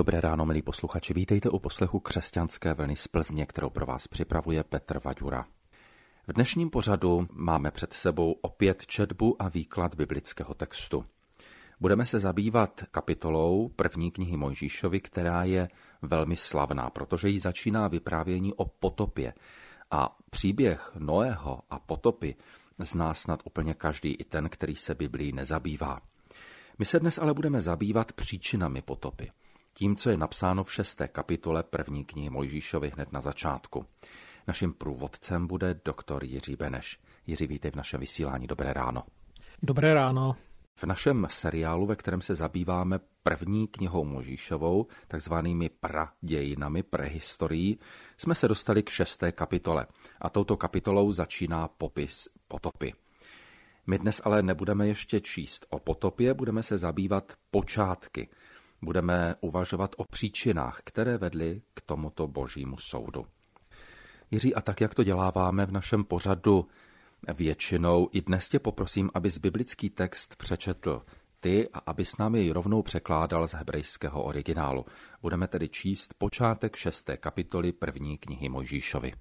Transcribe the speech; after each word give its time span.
Dobré 0.00 0.20
ráno, 0.20 0.46
milí 0.46 0.62
posluchači. 0.62 1.14
Vítejte 1.14 1.50
u 1.50 1.58
poslechu 1.58 2.00
křesťanské 2.00 2.74
vlny 2.74 2.96
z 2.96 3.08
Plzně, 3.08 3.46
kterou 3.46 3.70
pro 3.70 3.86
vás 3.86 4.08
připravuje 4.08 4.64
Petr 4.64 5.00
Vaďura. 5.04 5.46
V 6.28 6.32
dnešním 6.32 6.70
pořadu 6.70 7.26
máme 7.32 7.70
před 7.70 7.92
sebou 7.92 8.32
opět 8.32 8.86
četbu 8.86 9.42
a 9.42 9.48
výklad 9.48 9.94
biblického 9.94 10.54
textu. 10.54 11.04
Budeme 11.80 12.06
se 12.06 12.20
zabývat 12.20 12.84
kapitolou 12.90 13.68
první 13.68 14.10
knihy 14.10 14.36
Mojžíšovi, 14.36 15.00
která 15.00 15.44
je 15.44 15.68
velmi 16.02 16.36
slavná, 16.36 16.90
protože 16.90 17.28
jí 17.28 17.38
začíná 17.38 17.88
vyprávění 17.88 18.54
o 18.54 18.64
potopě. 18.64 19.34
A 19.90 20.16
příběh 20.30 20.92
Noého 20.98 21.60
a 21.70 21.78
potopy 21.78 22.36
zná 22.78 23.14
snad 23.14 23.42
úplně 23.44 23.74
každý, 23.74 24.10
i 24.10 24.24
ten, 24.24 24.48
který 24.48 24.76
se 24.76 24.94
Biblí 24.94 25.32
nezabývá. 25.32 26.00
My 26.78 26.84
se 26.84 27.00
dnes 27.00 27.18
ale 27.18 27.34
budeme 27.34 27.60
zabývat 27.60 28.12
příčinami 28.12 28.82
potopy. 28.82 29.30
Tím, 29.80 29.96
co 29.96 30.10
je 30.10 30.16
napsáno 30.16 30.64
v 30.64 30.72
šesté 30.72 31.08
kapitole 31.08 31.62
první 31.62 32.04
knihy 32.04 32.30
Mojžíšovi 32.30 32.90
hned 32.90 33.12
na 33.12 33.20
začátku. 33.20 33.86
Naším 34.48 34.72
průvodcem 34.72 35.46
bude 35.46 35.80
doktor 35.84 36.24
Jiří 36.24 36.56
Beneš. 36.56 37.00
Jiří, 37.26 37.46
vítej 37.46 37.70
v 37.70 37.76
našem 37.76 38.00
vysílání. 38.00 38.46
Dobré 38.46 38.72
ráno. 38.72 39.02
Dobré 39.62 39.94
ráno. 39.94 40.36
V 40.74 40.84
našem 40.84 41.26
seriálu, 41.30 41.86
ve 41.86 41.96
kterém 41.96 42.20
se 42.20 42.34
zabýváme 42.34 42.98
první 43.22 43.68
knihou 43.68 44.04
Možíšovou, 44.04 44.86
takzvanými 45.08 45.68
pradějinami, 45.68 46.82
prehistorií, 46.82 47.78
jsme 48.18 48.34
se 48.34 48.48
dostali 48.48 48.82
k 48.82 48.90
šesté 48.90 49.32
kapitole. 49.32 49.86
A 50.20 50.30
touto 50.30 50.56
kapitolou 50.56 51.12
začíná 51.12 51.68
popis 51.68 52.28
potopy. 52.48 52.92
My 53.86 53.98
dnes 53.98 54.22
ale 54.24 54.42
nebudeme 54.42 54.88
ještě 54.88 55.20
číst 55.20 55.66
o 55.68 55.78
potopě, 55.78 56.34
budeme 56.34 56.62
se 56.62 56.78
zabývat 56.78 57.32
počátky. 57.50 58.28
Budeme 58.82 59.34
uvažovat 59.40 59.94
o 59.96 60.04
příčinách, 60.04 60.80
které 60.84 61.18
vedly 61.18 61.62
k 61.74 61.80
tomuto 61.80 62.28
božímu 62.28 62.78
soudu. 62.78 63.26
Jiří, 64.30 64.54
a 64.54 64.60
tak, 64.60 64.80
jak 64.80 64.94
to 64.94 65.04
děláváme 65.04 65.66
v 65.66 65.72
našem 65.72 66.04
pořadu 66.04 66.68
většinou, 67.34 68.08
i 68.12 68.20
dnes 68.20 68.48
tě 68.48 68.58
poprosím, 68.58 69.10
abys 69.14 69.38
biblický 69.38 69.90
text 69.90 70.36
přečetl 70.36 71.02
ty 71.40 71.68
a 71.72 71.78
abys 71.78 72.16
nám 72.16 72.34
jej 72.34 72.50
rovnou 72.50 72.82
překládal 72.82 73.48
z 73.48 73.54
hebrejského 73.54 74.22
originálu. 74.22 74.86
Budeme 75.22 75.48
tedy 75.48 75.68
číst 75.68 76.14
počátek 76.18 76.76
šesté 76.76 77.16
kapitoly 77.16 77.72
první 77.72 78.18
knihy 78.18 78.48
Mojžíšovi. 78.48 79.12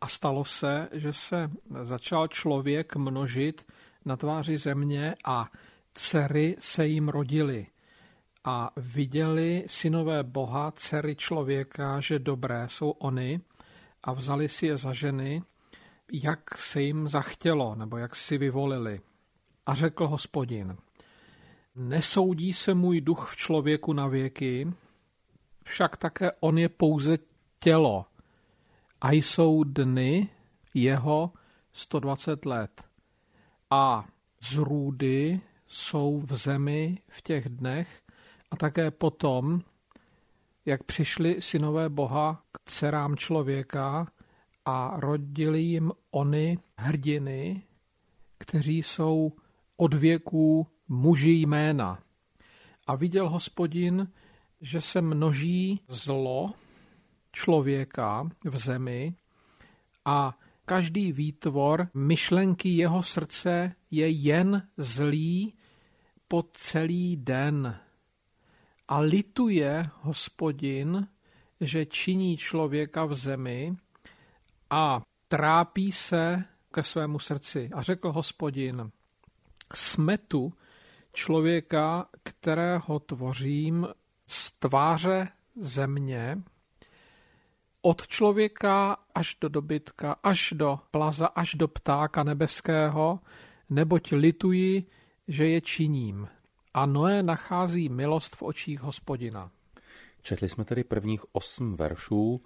A 0.00 0.08
stalo 0.08 0.44
se, 0.44 0.88
že 0.92 1.12
se 1.12 1.50
začal 1.82 2.28
člověk 2.28 2.96
množit 2.96 3.72
na 4.04 4.16
tváři 4.16 4.58
země 4.58 5.14
a 5.24 5.50
dcery 5.94 6.56
se 6.58 6.86
jim 6.86 7.08
rodily. 7.08 7.66
A 8.48 8.70
viděli 8.76 9.64
synové 9.66 10.22
Boha, 10.22 10.70
dcery 10.70 11.16
člověka, 11.16 12.00
že 12.00 12.18
dobré 12.18 12.68
jsou 12.68 12.90
oni 12.90 13.40
a 14.02 14.12
vzali 14.12 14.48
si 14.48 14.66
je 14.66 14.76
za 14.76 14.92
ženy, 14.92 15.42
jak 16.12 16.58
se 16.58 16.82
jim 16.82 17.08
zachtělo, 17.08 17.74
nebo 17.74 17.96
jak 17.96 18.16
si 18.16 18.38
vyvolili. 18.38 18.98
A 19.66 19.74
řekl 19.74 20.08
hospodin, 20.08 20.76
nesoudí 21.76 22.52
se 22.52 22.74
můj 22.74 23.00
duch 23.00 23.30
v 23.32 23.36
člověku 23.36 23.92
na 23.92 24.06
věky, 24.06 24.72
však 25.64 25.96
také 25.96 26.32
on 26.40 26.58
je 26.58 26.68
pouze 26.68 27.18
tělo 27.58 28.06
a 29.00 29.12
jsou 29.12 29.64
dny 29.64 30.28
jeho 30.74 31.32
120 31.72 32.46
let. 32.46 32.82
A 33.70 34.04
zrůdy 34.40 35.40
jsou 35.66 36.20
v 36.20 36.36
zemi 36.36 36.98
v 37.08 37.22
těch 37.22 37.48
dnech 37.48 38.02
a 38.50 38.56
také 38.56 38.90
potom, 38.90 39.60
jak 40.64 40.84
přišli 40.84 41.40
synové 41.40 41.88
Boha 41.88 42.42
k 42.52 42.70
dcerám 42.70 43.16
člověka 43.16 44.12
a 44.64 45.00
rodili 45.00 45.60
jim 45.60 45.92
oni 46.10 46.58
hrdiny, 46.78 47.62
kteří 48.38 48.82
jsou 48.82 49.32
od 49.76 49.94
věků 49.94 50.66
muži 50.88 51.30
jména. 51.30 52.02
A 52.86 52.96
viděl 52.96 53.28
hospodin, 53.28 54.12
že 54.60 54.80
se 54.80 55.00
množí 55.00 55.80
zlo 55.88 56.52
člověka 57.32 58.28
v 58.44 58.58
zemi 58.58 59.14
a 60.04 60.38
každý 60.64 61.12
výtvor 61.12 61.88
myšlenky 61.94 62.68
jeho 62.68 63.02
srdce 63.02 63.74
je 63.90 64.08
jen 64.10 64.68
zlý 64.76 65.54
po 66.28 66.44
celý 66.52 67.16
den. 67.16 67.80
A 68.88 68.98
lituje 68.98 69.90
hospodin, 70.00 71.08
že 71.60 71.86
činí 71.86 72.36
člověka 72.36 73.04
v 73.04 73.14
zemi 73.14 73.76
a 74.70 75.02
trápí 75.28 75.92
se 75.92 76.44
ke 76.74 76.82
svému 76.82 77.18
srdci. 77.18 77.70
A 77.74 77.82
řekl 77.82 78.12
hospodin, 78.12 78.90
smetu 79.74 80.52
člověka, 81.12 82.08
kterého 82.22 82.98
tvořím 82.98 83.88
z 84.26 84.52
tváře 84.52 85.28
země, 85.56 86.42
od 87.82 88.06
člověka 88.06 88.96
až 89.14 89.36
do 89.40 89.48
dobytka, 89.48 90.12
až 90.22 90.52
do 90.56 90.78
plaza, 90.90 91.26
až 91.26 91.54
do 91.54 91.68
ptáka 91.68 92.22
nebeského, 92.22 93.20
neboť 93.70 94.12
lituji, 94.12 94.86
že 95.28 95.48
je 95.48 95.60
činím. 95.60 96.28
A 96.76 96.86
Noé 96.86 97.22
nachází 97.22 97.88
milost 97.88 98.36
v 98.36 98.42
očích 98.42 98.80
hospodina. 98.80 99.50
Četli 100.22 100.48
jsme 100.48 100.64
tedy 100.64 100.84
prvních 100.84 101.34
osm 101.34 101.76
veršů. 101.76 102.40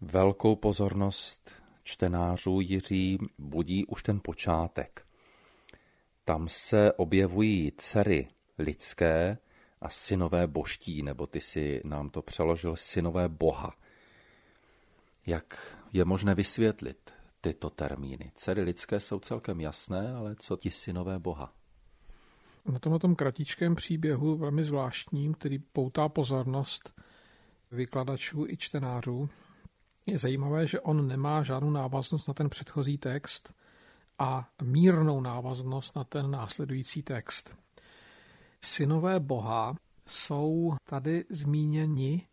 Velkou 0.00 0.56
pozornost 0.56 1.50
čtenářů 1.82 2.60
Jiří 2.60 3.18
budí 3.38 3.86
už 3.86 4.02
ten 4.02 4.20
počátek. 4.24 5.04
Tam 6.24 6.48
se 6.48 6.92
objevují 6.92 7.72
dcery 7.76 8.28
lidské 8.58 9.38
a 9.80 9.88
synové 9.88 10.46
boští, 10.46 11.02
nebo 11.02 11.26
ty 11.26 11.40
si 11.40 11.80
nám 11.84 12.10
to 12.10 12.22
přeložil 12.22 12.76
synové 12.76 13.28
boha. 13.28 13.74
Jak 15.26 15.76
je 15.92 16.04
možné 16.04 16.34
vysvětlit 16.34 17.10
tyto 17.40 17.70
termíny? 17.70 18.32
Dcery 18.34 18.62
lidské 18.62 19.00
jsou 19.00 19.20
celkem 19.20 19.60
jasné, 19.60 20.14
ale 20.14 20.36
co 20.36 20.56
ti 20.56 20.70
synové 20.70 21.18
boha? 21.18 21.57
Na 22.68 22.78
tomhle 22.78 22.98
tom 22.98 23.14
kratičkém 23.14 23.74
příběhu, 23.74 24.36
velmi 24.36 24.64
zvláštním, 24.64 25.34
který 25.34 25.58
poutá 25.58 26.08
pozornost 26.08 27.00
vykladačů 27.70 28.46
i 28.48 28.56
čtenářů, 28.56 29.28
je 30.06 30.18
zajímavé, 30.18 30.66
že 30.66 30.80
on 30.80 31.08
nemá 31.08 31.42
žádnou 31.42 31.70
návaznost 31.70 32.28
na 32.28 32.34
ten 32.34 32.48
předchozí 32.48 32.98
text 32.98 33.54
a 34.18 34.48
mírnou 34.62 35.20
návaznost 35.20 35.96
na 35.96 36.04
ten 36.04 36.30
následující 36.30 37.02
text. 37.02 37.56
Synové 38.62 39.20
Boha 39.20 39.74
jsou 40.06 40.76
tady 40.84 41.24
zmíněni, 41.30 42.26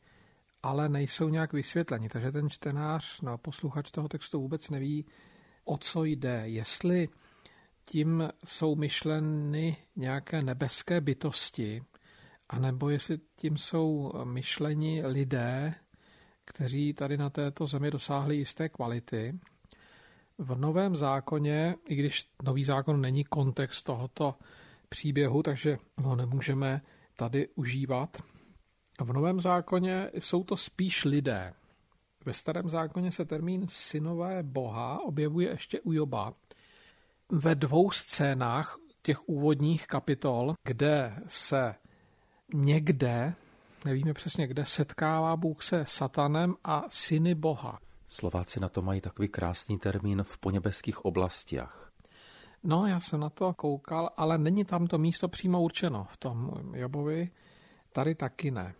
ale 0.63 0.89
nejsou 0.89 1.29
nějak 1.29 1.53
vysvětleni, 1.53 2.09
takže 2.09 2.31
ten 2.31 2.49
čtenář, 2.49 3.21
no, 3.21 3.37
posluchač 3.37 3.91
toho 3.91 4.07
textu 4.07 4.41
vůbec 4.41 4.69
neví, 4.69 5.05
o 5.65 5.77
co 5.77 6.03
jde. 6.03 6.41
Jestli 6.45 7.09
tím 7.85 8.29
jsou 8.45 8.75
myšleny 8.75 9.77
nějaké 9.95 10.41
nebeské 10.41 11.01
bytosti, 11.01 11.83
anebo 12.49 12.89
jestli 12.89 13.19
tím 13.35 13.57
jsou 13.57 14.13
myšleni 14.23 15.05
lidé, 15.05 15.73
kteří 16.45 16.93
tady 16.93 17.17
na 17.17 17.29
této 17.29 17.67
zemi 17.67 17.91
dosáhli 17.91 18.35
jisté 18.35 18.69
kvality. 18.69 19.39
V 20.37 20.55
Novém 20.55 20.95
zákoně, 20.95 21.75
i 21.87 21.95
když 21.95 22.29
Nový 22.43 22.63
zákon 22.63 23.01
není 23.01 23.23
kontext 23.23 23.85
tohoto 23.85 24.35
příběhu, 24.89 25.43
takže 25.43 25.77
ho 25.97 26.15
nemůžeme 26.15 26.81
tady 27.15 27.47
užívat. 27.55 28.17
V 29.01 29.13
Novém 29.13 29.39
zákoně 29.39 30.11
jsou 30.13 30.43
to 30.43 30.57
spíš 30.57 31.05
lidé. 31.05 31.53
Ve 32.25 32.33
Starém 32.33 32.69
zákoně 32.69 33.11
se 33.11 33.25
termín 33.25 33.65
synové 33.69 34.43
Boha 34.43 34.99
objevuje 35.05 35.49
ještě 35.49 35.81
u 35.81 35.93
Joba. 35.93 36.33
Ve 37.31 37.55
dvou 37.55 37.91
scénách 37.91 38.77
těch 39.01 39.29
úvodních 39.29 39.87
kapitol, 39.87 40.53
kde 40.63 41.15
se 41.27 41.75
někde 42.53 43.35
nevíme 43.85 44.13
přesně 44.13 44.47
kde, 44.47 44.65
setkává 44.65 45.35
Bůh 45.35 45.63
se 45.63 45.85
satanem 45.87 46.55
a 46.63 46.83
syny 46.89 47.35
Boha. 47.35 47.79
Slováci 48.09 48.59
na 48.59 48.69
to 48.69 48.81
mají 48.81 49.01
takový 49.01 49.27
krásný 49.27 49.79
termín 49.79 50.23
v 50.23 50.37
poněbeských 50.37 51.05
oblastiach. 51.05 51.91
No, 52.63 52.87
já 52.87 52.99
jsem 52.99 53.19
na 53.19 53.29
to 53.29 53.53
koukal, 53.53 54.09
ale 54.17 54.37
není 54.37 54.65
tam 54.65 54.87
to 54.87 54.97
místo 54.97 55.27
přímo 55.27 55.61
určeno 55.61 56.07
v 56.09 56.17
tom 56.17 56.51
Jobovi, 56.73 57.29
tady 57.93 58.15
taky 58.15 58.51
ne. 58.51 58.73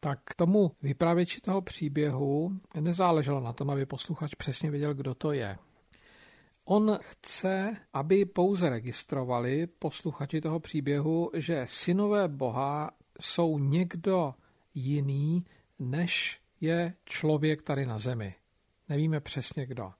Tak 0.00 0.18
k 0.24 0.34
tomu 0.34 0.72
vypravěči 0.82 1.40
toho 1.40 1.62
příběhu 1.62 2.52
nezáleželo 2.80 3.40
na 3.40 3.52
tom, 3.52 3.70
aby 3.70 3.86
posluchač 3.86 4.34
přesně 4.34 4.70
věděl, 4.70 4.94
kdo 4.94 5.14
to 5.14 5.32
je. 5.32 5.58
On 6.64 6.98
chce, 7.02 7.76
aby 7.92 8.24
pouze 8.24 8.68
registrovali 8.68 9.66
posluchači 9.66 10.40
toho 10.40 10.60
příběhu, 10.60 11.30
že 11.34 11.64
synové 11.68 12.28
Boha 12.28 12.90
jsou 13.20 13.58
někdo 13.58 14.34
jiný, 14.74 15.44
než 15.78 16.40
je 16.60 16.94
člověk 17.04 17.62
tady 17.62 17.86
na 17.86 17.98
zemi. 17.98 18.34
Nevíme 18.88 19.20
přesně 19.20 19.66
kdo. 19.66 19.92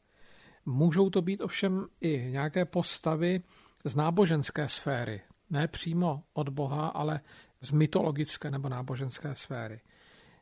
Můžou 0.66 1.10
to 1.10 1.22
být 1.22 1.40
ovšem 1.40 1.86
i 2.00 2.30
nějaké 2.30 2.64
postavy 2.64 3.42
z 3.84 3.96
náboženské 3.96 4.68
sféry. 4.68 5.20
Ne 5.50 5.68
přímo 5.68 6.22
od 6.32 6.48
Boha, 6.48 6.88
ale 6.88 7.20
z 7.60 7.70
mytologické 7.70 8.50
nebo 8.50 8.68
náboženské 8.68 9.34
sféry. 9.34 9.80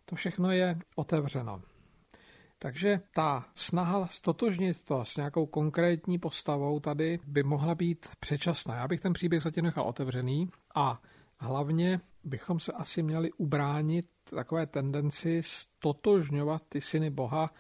To 0.05 0.17
všechno 0.17 0.51
je 0.51 0.79
otevřeno. 0.95 1.63
Takže 2.63 3.01
ta 3.15 3.45
snaha 3.55 4.07
stotožnit 4.07 4.85
to 4.85 5.05
s 5.05 5.17
nějakou 5.17 5.47
konkrétní 5.47 6.19
postavou 6.19 6.81
tady 6.81 7.19
by 7.27 7.43
mohla 7.43 7.75
být 7.75 8.07
předčasná. 8.21 8.77
Já 8.77 8.89
bych 8.89 9.01
ten 9.01 9.13
příběh 9.13 9.43
zatím 9.43 9.65
nechal 9.65 9.85
otevřený 9.85 10.51
a 10.75 11.03
hlavně 11.39 12.01
bychom 12.25 12.61
se 12.61 12.73
asi 12.73 13.03
měli 13.03 13.33
ubránit 13.33 14.07
takové 14.25 14.67
tendenci 14.67 15.43
stotožňovat 15.45 16.63
ty 16.69 16.81
syny 16.81 17.11
Boha 17.11 17.51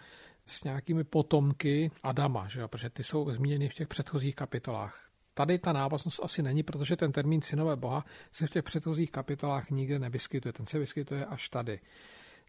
s 0.46 0.64
nějakými 0.64 1.04
potomky 1.04 1.90
Adama, 2.02 2.48
že 2.48 2.60
jo? 2.60 2.68
protože 2.68 2.90
ty 2.90 3.04
jsou 3.04 3.30
zmíněny 3.30 3.68
v 3.68 3.74
těch 3.74 3.88
předchozích 3.88 4.34
kapitolách. 4.34 5.08
Tady 5.34 5.58
ta 5.58 5.72
návaznost 5.72 6.20
asi 6.22 6.42
není, 6.42 6.62
protože 6.62 6.96
ten 6.96 7.12
termín 7.12 7.42
synové 7.42 7.76
Boha 7.76 8.04
se 8.32 8.46
v 8.46 8.50
těch 8.50 8.64
předchozích 8.64 9.10
kapitolách 9.10 9.70
nikde 9.70 9.98
nevyskytuje. 9.98 10.52
Ten 10.52 10.66
se 10.66 10.78
vyskytuje 10.78 11.26
až 11.26 11.48
tady. 11.48 11.80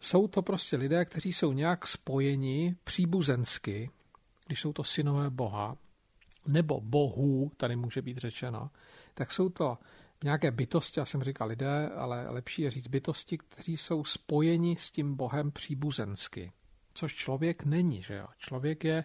Jsou 0.01 0.27
to 0.27 0.41
prostě 0.41 0.77
lidé, 0.77 1.05
kteří 1.05 1.33
jsou 1.33 1.53
nějak 1.53 1.87
spojeni 1.87 2.75
příbuzensky, 2.83 3.89
když 4.47 4.61
jsou 4.61 4.73
to 4.73 4.83
synové 4.83 5.29
Boha, 5.29 5.77
nebo 6.47 6.81
bohů, 6.81 7.51
tady 7.57 7.75
může 7.75 8.01
být 8.01 8.17
řečeno, 8.17 8.69
tak 9.13 9.31
jsou 9.31 9.49
to 9.49 9.77
nějaké 10.23 10.51
bytosti, 10.51 10.99
já 10.99 11.05
jsem 11.05 11.23
říkal 11.23 11.47
lidé, 11.47 11.89
ale 11.89 12.29
lepší 12.29 12.61
je 12.61 12.71
říct 12.71 12.87
bytosti, 12.87 13.37
kteří 13.37 13.77
jsou 13.77 14.03
spojeni 14.03 14.75
s 14.75 14.91
tím 14.91 15.15
Bohem 15.15 15.51
příbuzensky. 15.51 16.51
Což 16.93 17.15
člověk 17.15 17.65
není, 17.65 18.01
že 18.01 18.15
jo? 18.15 18.27
Člověk 18.37 18.83
je 18.83 19.03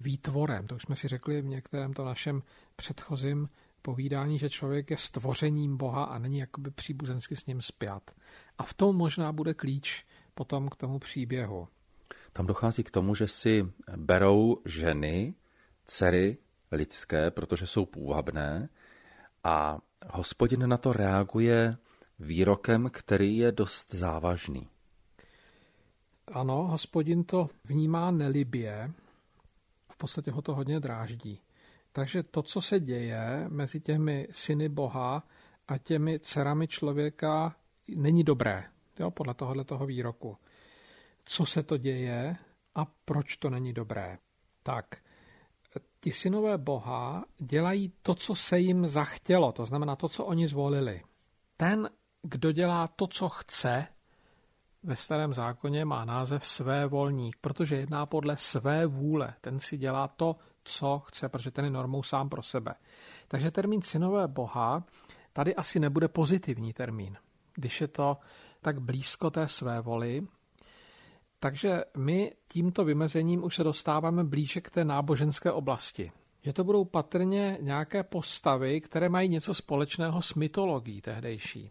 výtvorem. 0.00 0.66
To 0.66 0.74
už 0.74 0.82
jsme 0.82 0.96
si 0.96 1.08
řekli 1.08 1.42
v 1.42 1.46
některém 1.46 1.92
to 1.92 2.04
našem 2.04 2.42
předchozím 2.76 3.48
povídání, 3.82 4.38
že 4.38 4.50
člověk 4.50 4.90
je 4.90 4.96
stvořením 4.96 5.76
Boha 5.76 6.04
a 6.04 6.18
není 6.18 6.38
jakoby 6.38 6.70
příbuzensky 6.70 7.36
s 7.36 7.46
ním 7.46 7.62
spjat. 7.62 8.10
A 8.58 8.62
v 8.62 8.74
tom 8.74 8.96
možná 8.96 9.32
bude 9.32 9.54
klíč 9.54 10.06
potom 10.34 10.68
k 10.68 10.76
tomu 10.76 10.98
příběhu. 10.98 11.68
Tam 12.32 12.46
dochází 12.46 12.84
k 12.84 12.90
tomu, 12.90 13.14
že 13.14 13.28
si 13.28 13.66
berou 13.96 14.56
ženy, 14.64 15.34
dcery 15.84 16.38
lidské, 16.72 17.30
protože 17.30 17.66
jsou 17.66 17.86
půvabné 17.86 18.68
a 19.44 19.78
hospodin 20.06 20.68
na 20.68 20.76
to 20.76 20.92
reaguje 20.92 21.76
výrokem, 22.18 22.90
který 22.92 23.36
je 23.36 23.52
dost 23.52 23.94
závažný. 23.94 24.68
Ano, 26.26 26.66
hospodin 26.66 27.24
to 27.24 27.48
vnímá 27.64 28.10
nelibě, 28.10 28.90
v 29.92 29.96
podstatě 29.96 30.30
ho 30.30 30.42
to 30.42 30.54
hodně 30.54 30.80
dráždí. 30.80 31.40
Takže 31.92 32.22
to, 32.22 32.42
co 32.42 32.60
se 32.60 32.80
děje 32.80 33.46
mezi 33.48 33.80
těmi 33.80 34.28
syny 34.30 34.68
Boha 34.68 35.28
a 35.68 35.78
těmi 35.78 36.18
dcerami 36.18 36.68
člověka, 36.68 37.56
není 37.96 38.24
dobré, 38.24 38.64
jo, 38.98 39.10
podle 39.10 39.34
tohohle 39.34 39.64
toho 39.64 39.86
výroku. 39.86 40.36
Co 41.24 41.46
se 41.46 41.62
to 41.62 41.76
děje 41.76 42.36
a 42.74 42.84
proč 43.04 43.36
to 43.36 43.50
není 43.50 43.72
dobré? 43.72 44.18
Tak, 44.62 44.96
ti 46.00 46.12
synové 46.12 46.58
Boha 46.58 47.24
dělají 47.38 47.92
to, 48.02 48.14
co 48.14 48.34
se 48.34 48.58
jim 48.58 48.86
zachtělo, 48.86 49.52
to 49.52 49.66
znamená 49.66 49.96
to, 49.96 50.08
co 50.08 50.24
oni 50.24 50.46
zvolili. 50.46 51.02
Ten, 51.56 51.90
kdo 52.22 52.52
dělá 52.52 52.88
to, 52.88 53.06
co 53.06 53.28
chce, 53.28 53.86
ve 54.82 54.96
starém 54.96 55.34
zákoně 55.34 55.84
má 55.84 56.04
název 56.04 56.46
své 56.46 56.86
volník, 56.86 57.36
protože 57.40 57.76
jedná 57.76 58.06
podle 58.06 58.36
své 58.36 58.86
vůle. 58.86 59.34
Ten 59.40 59.60
si 59.60 59.76
dělá 59.76 60.08
to, 60.08 60.36
co 60.64 60.98
chce, 60.98 61.28
protože 61.28 61.50
ten 61.50 61.64
je 61.64 61.70
normou 61.70 62.02
sám 62.02 62.28
pro 62.28 62.42
sebe. 62.42 62.74
Takže 63.28 63.50
termín 63.50 63.82
synové 63.82 64.28
Boha 64.28 64.84
tady 65.32 65.54
asi 65.54 65.80
nebude 65.80 66.08
pozitivní 66.08 66.72
termín, 66.72 67.16
když 67.54 67.80
je 67.80 67.88
to 67.88 68.16
tak 68.64 68.80
blízko 68.80 69.30
té 69.30 69.48
své 69.48 69.80
voli. 69.80 70.26
Takže 71.40 71.84
my 71.96 72.32
tímto 72.48 72.84
vymezením 72.84 73.44
už 73.44 73.56
se 73.56 73.64
dostáváme 73.64 74.24
blíže 74.24 74.60
k 74.60 74.70
té 74.70 74.84
náboženské 74.84 75.52
oblasti. 75.52 76.12
Že 76.42 76.52
to 76.52 76.64
budou 76.64 76.84
patrně 76.84 77.58
nějaké 77.60 78.02
postavy, 78.02 78.80
které 78.80 79.08
mají 79.08 79.28
něco 79.28 79.54
společného 79.54 80.22
s 80.22 80.34
mytologií 80.34 81.00
tehdejší. 81.00 81.70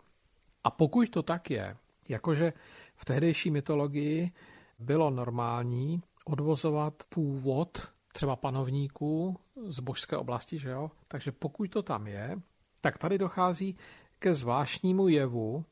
A 0.64 0.72
pokud 0.72 1.10
to 1.10 1.24
tak 1.24 1.52
je, 1.52 1.78
jakože 2.10 2.54
v 2.96 3.06
tehdejší 3.06 3.52
mytologii 3.52 4.32
bylo 4.80 5.10
normální 5.10 6.02
odvozovat 6.26 6.94
původ 7.10 7.88
třeba 8.14 8.36
panovníků 8.36 9.40
z 9.66 9.80
božské 9.80 10.18
oblasti, 10.18 10.60
že 10.60 10.70
jo? 10.70 10.92
Takže 11.08 11.32
pokud 11.32 11.70
to 11.70 11.82
tam 11.84 12.08
je, 12.08 12.42
tak 12.82 12.98
tady 12.98 13.18
dochází 13.18 13.78
ke 14.20 14.34
zvláštnímu 14.34 15.08
jevu, 15.08 15.66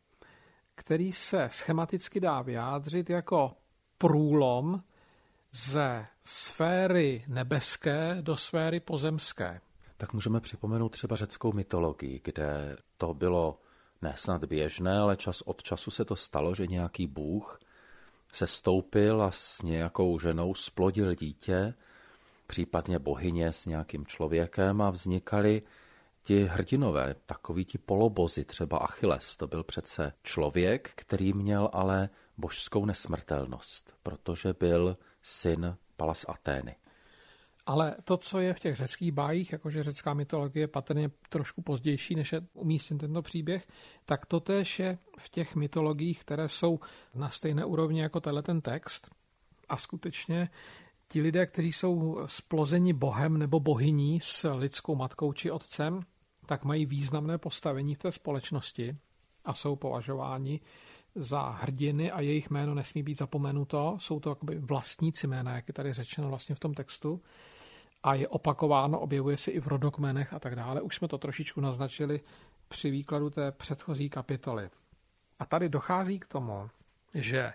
který 0.81 1.11
se 1.11 1.49
schematicky 1.51 2.19
dá 2.19 2.41
vyjádřit 2.41 3.09
jako 3.09 3.53
průlom 3.97 4.83
ze 5.51 6.05
sféry 6.23 7.23
nebeské 7.27 8.17
do 8.21 8.35
sféry 8.35 8.79
pozemské. 8.79 9.61
Tak 9.97 10.13
můžeme 10.13 10.39
připomenout 10.39 10.89
třeba 10.89 11.15
řeckou 11.15 11.51
mytologii, 11.53 12.21
kde 12.23 12.77
to 12.97 13.13
bylo 13.13 13.59
nesnad 14.01 14.45
běžné, 14.45 14.97
ale 14.97 15.17
čas 15.17 15.41
od 15.41 15.63
času 15.63 15.91
se 15.91 16.05
to 16.05 16.15
stalo, 16.15 16.55
že 16.55 16.67
nějaký 16.67 17.07
bůh 17.07 17.59
se 18.33 18.47
stoupil 18.47 19.21
a 19.21 19.31
s 19.31 19.61
nějakou 19.61 20.19
ženou 20.19 20.53
splodil 20.53 21.15
dítě, 21.15 21.73
případně 22.47 22.99
bohyně 22.99 23.53
s 23.53 23.65
nějakým 23.65 24.05
člověkem 24.05 24.81
a 24.81 24.89
vznikali 24.89 25.61
ti 26.23 26.43
hrdinové, 26.45 27.15
takoví 27.25 27.65
ti 27.65 27.77
polobozy, 27.77 28.45
třeba 28.45 28.77
Achilles, 28.77 29.37
to 29.37 29.47
byl 29.47 29.63
přece 29.63 30.13
člověk, 30.23 30.91
který 30.95 31.33
měl 31.33 31.69
ale 31.73 32.09
božskou 32.37 32.85
nesmrtelnost, 32.85 33.95
protože 34.03 34.53
byl 34.53 34.97
syn 35.21 35.77
Palas 35.97 36.25
Atény. 36.27 36.75
Ale 37.65 37.95
to, 38.03 38.17
co 38.17 38.39
je 38.39 38.53
v 38.53 38.59
těch 38.59 38.75
řeckých 38.75 39.11
bájích, 39.11 39.51
jakože 39.51 39.83
řecká 39.83 40.13
mytologie 40.13 40.63
je 40.63 40.67
patrně 40.67 41.09
trošku 41.29 41.61
pozdější, 41.61 42.15
než 42.15 42.33
je 42.33 42.41
umístěn 42.53 42.97
tento 42.97 43.21
příběh, 43.21 43.67
tak 44.05 44.25
to 44.25 44.39
též 44.39 44.79
je 44.79 44.97
v 45.19 45.29
těch 45.29 45.55
mytologiích, 45.55 46.21
které 46.21 46.49
jsou 46.49 46.79
na 47.15 47.29
stejné 47.29 47.65
úrovni 47.65 48.01
jako 48.01 48.19
tenhle 48.19 48.43
ten 48.43 48.61
text. 48.61 49.09
A 49.69 49.77
skutečně 49.77 50.49
ti 51.07 51.21
lidé, 51.21 51.45
kteří 51.45 51.71
jsou 51.71 52.19
splozeni 52.25 52.93
bohem 52.93 53.37
nebo 53.37 53.59
bohyní 53.59 54.19
s 54.23 54.53
lidskou 54.53 54.95
matkou 54.95 55.33
či 55.33 55.51
otcem, 55.51 55.99
tak 56.51 56.63
mají 56.63 56.85
významné 56.85 57.37
postavení 57.37 57.95
v 57.95 57.99
té 57.99 58.11
společnosti 58.11 58.97
a 59.45 59.53
jsou 59.53 59.75
považováni 59.75 60.59
za 61.15 61.41
hrdiny 61.41 62.11
a 62.11 62.21
jejich 62.21 62.49
jméno 62.49 62.75
nesmí 62.75 63.03
být 63.03 63.17
zapomenuto. 63.17 63.97
Jsou 63.99 64.19
to 64.19 64.29
jakoby 64.29 64.59
vlastníci 64.59 65.27
jména, 65.27 65.55
jak 65.55 65.67
je 65.67 65.73
tady 65.73 65.93
řečeno 65.93 66.29
vlastně 66.29 66.55
v 66.55 66.59
tom 66.59 66.73
textu. 66.73 67.21
A 68.03 68.15
je 68.15 68.27
opakováno, 68.27 68.99
objevuje 68.99 69.37
se 69.37 69.51
i 69.51 69.59
v 69.59 69.67
rodokmenech 69.67 70.33
a 70.33 70.39
tak 70.39 70.55
dále. 70.55 70.81
Už 70.81 70.95
jsme 70.95 71.07
to 71.07 71.17
trošičku 71.17 71.61
naznačili 71.61 72.21
při 72.67 72.91
výkladu 72.91 73.29
té 73.29 73.51
předchozí 73.51 74.09
kapitoly. 74.09 74.69
A 75.39 75.45
tady 75.45 75.69
dochází 75.69 76.19
k 76.19 76.27
tomu, 76.27 76.69
že 77.13 77.53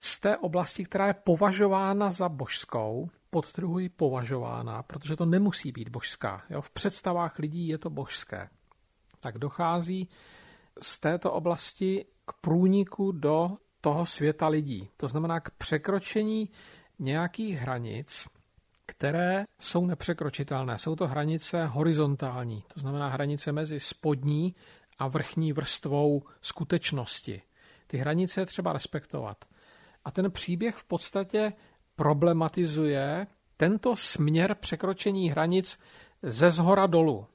z 0.00 0.20
té 0.20 0.36
oblasti, 0.36 0.84
která 0.84 1.06
je 1.06 1.14
považována 1.14 2.10
za 2.10 2.28
božskou, 2.28 3.10
podtrhuji 3.30 3.88
považována, 3.88 4.82
protože 4.82 5.16
to 5.16 5.26
nemusí 5.26 5.72
být 5.72 5.88
božská. 5.88 6.42
Jo? 6.50 6.60
V 6.60 6.70
představách 6.70 7.38
lidí 7.38 7.68
je 7.68 7.78
to 7.78 7.90
božské. 7.90 8.48
Tak 9.20 9.38
dochází 9.38 10.08
z 10.82 11.00
této 11.00 11.32
oblasti 11.32 12.06
k 12.24 12.32
průniku 12.40 13.12
do 13.12 13.50
toho 13.80 14.06
světa 14.06 14.48
lidí. 14.48 14.88
To 14.96 15.08
znamená 15.08 15.40
k 15.40 15.50
překročení 15.50 16.50
nějakých 16.98 17.58
hranic, 17.58 18.28
které 18.86 19.44
jsou 19.60 19.86
nepřekročitelné. 19.86 20.78
Jsou 20.78 20.96
to 20.96 21.06
hranice 21.06 21.66
horizontální, 21.66 22.64
to 22.74 22.80
znamená 22.80 23.08
hranice 23.08 23.52
mezi 23.52 23.80
spodní 23.80 24.54
a 24.98 25.08
vrchní 25.08 25.52
vrstvou 25.52 26.22
skutečnosti. 26.40 27.42
Ty 27.86 27.98
hranice 27.98 28.40
je 28.40 28.46
třeba 28.46 28.72
respektovat. 28.72 29.44
A 30.06 30.10
ten 30.10 30.30
příběh 30.30 30.76
v 30.76 30.84
podstatě 30.84 31.52
problematizuje 31.96 33.26
tento 33.56 33.96
směr 33.96 34.54
překročení 34.54 35.30
hranic 35.30 35.78
ze 36.22 36.50
zhora 36.50 36.86
dolů. 36.86 37.26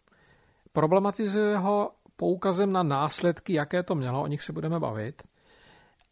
Problematizuje 0.73 1.57
ho 1.57 1.91
poukazem 2.15 2.71
na 2.71 2.83
následky, 2.83 3.53
jaké 3.53 3.83
to 3.83 3.95
mělo, 3.95 4.21
o 4.21 4.27
nich 4.27 4.41
se 4.41 4.53
budeme 4.53 4.79
bavit. 4.79 5.23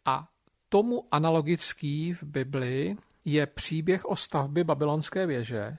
A 0.04 0.28
tomu 0.68 1.08
analogický 1.10 2.12
v 2.12 2.22
Biblii 2.22 2.96
je 3.24 3.46
příběh 3.46 4.04
o 4.04 4.16
stavbě 4.16 4.64
babylonské 4.64 5.26
věže, 5.26 5.76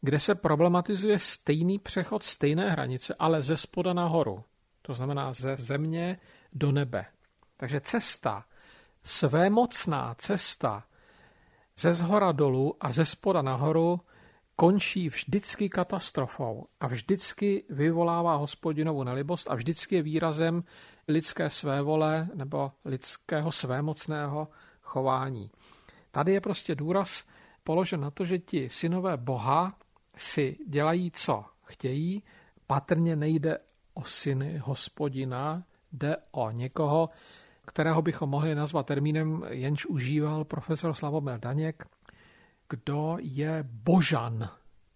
kde 0.00 0.20
se 0.20 0.34
problematizuje 0.34 1.18
stejný 1.18 1.78
přechod 1.78 2.22
stejné 2.22 2.70
hranice, 2.70 3.14
ale 3.18 3.42
ze 3.42 3.56
spoda 3.56 3.92
nahoru. 3.92 4.44
To 4.82 4.94
znamená 4.94 5.32
ze 5.32 5.56
země 5.56 6.18
do 6.52 6.72
nebe. 6.72 7.06
Takže 7.56 7.80
cesta, 7.80 8.44
svémocná 9.04 10.14
cesta 10.18 10.84
ze 11.78 11.94
zhora 11.94 12.32
dolů 12.32 12.76
a 12.80 12.92
ze 12.92 13.04
spoda 13.04 13.42
nahoru 13.42 14.00
končí 14.56 15.08
vždycky 15.08 15.68
katastrofou 15.68 16.66
a 16.80 16.86
vždycky 16.86 17.64
vyvolává 17.70 18.36
hospodinovu 18.36 19.04
nelibost 19.04 19.50
a 19.50 19.54
vždycky 19.54 19.94
je 19.94 20.02
výrazem 20.02 20.64
lidské 21.08 21.50
svévole 21.50 22.28
nebo 22.34 22.72
lidského 22.84 23.52
svémocného 23.52 24.48
chování. 24.82 25.50
Tady 26.10 26.32
je 26.32 26.40
prostě 26.40 26.74
důraz 26.74 27.24
položen 27.64 28.00
na 28.00 28.10
to, 28.10 28.24
že 28.24 28.38
ti 28.38 28.68
synové 28.70 29.16
Boha 29.16 29.78
si 30.16 30.58
dělají, 30.68 31.10
co 31.10 31.44
chtějí. 31.62 32.22
Patrně 32.66 33.16
nejde 33.16 33.58
o 33.94 34.04
syny 34.04 34.58
hospodina, 34.58 35.64
jde 35.92 36.16
o 36.30 36.50
někoho, 36.50 37.08
kterého 37.66 38.02
bychom 38.02 38.30
mohli 38.30 38.54
nazvat 38.54 38.86
termínem, 38.86 39.42
jenž 39.50 39.86
užíval 39.86 40.44
profesor 40.44 40.94
Slavomir 40.94 41.38
Daněk, 41.38 41.86
kdo 42.68 43.16
je 43.20 43.64
božan. 43.70 44.48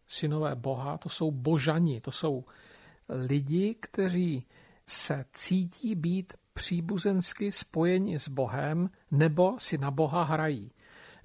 Synové 0.07 0.55
Boha, 0.55 0.99
to 0.99 1.09
jsou 1.09 1.31
božani, 1.31 2.01
to 2.01 2.11
jsou 2.11 2.45
lidi, 3.09 3.77
kteří 3.81 4.47
se 4.87 5.25
cítí 5.33 5.95
být 5.95 6.33
příbuzensky 6.53 7.53
spojeni 7.53 8.19
s 8.19 8.29
Bohem 8.29 8.91
nebo 9.11 9.55
si 9.59 9.79
na 9.79 9.91
Boha 9.91 10.23
hrají. 10.23 10.73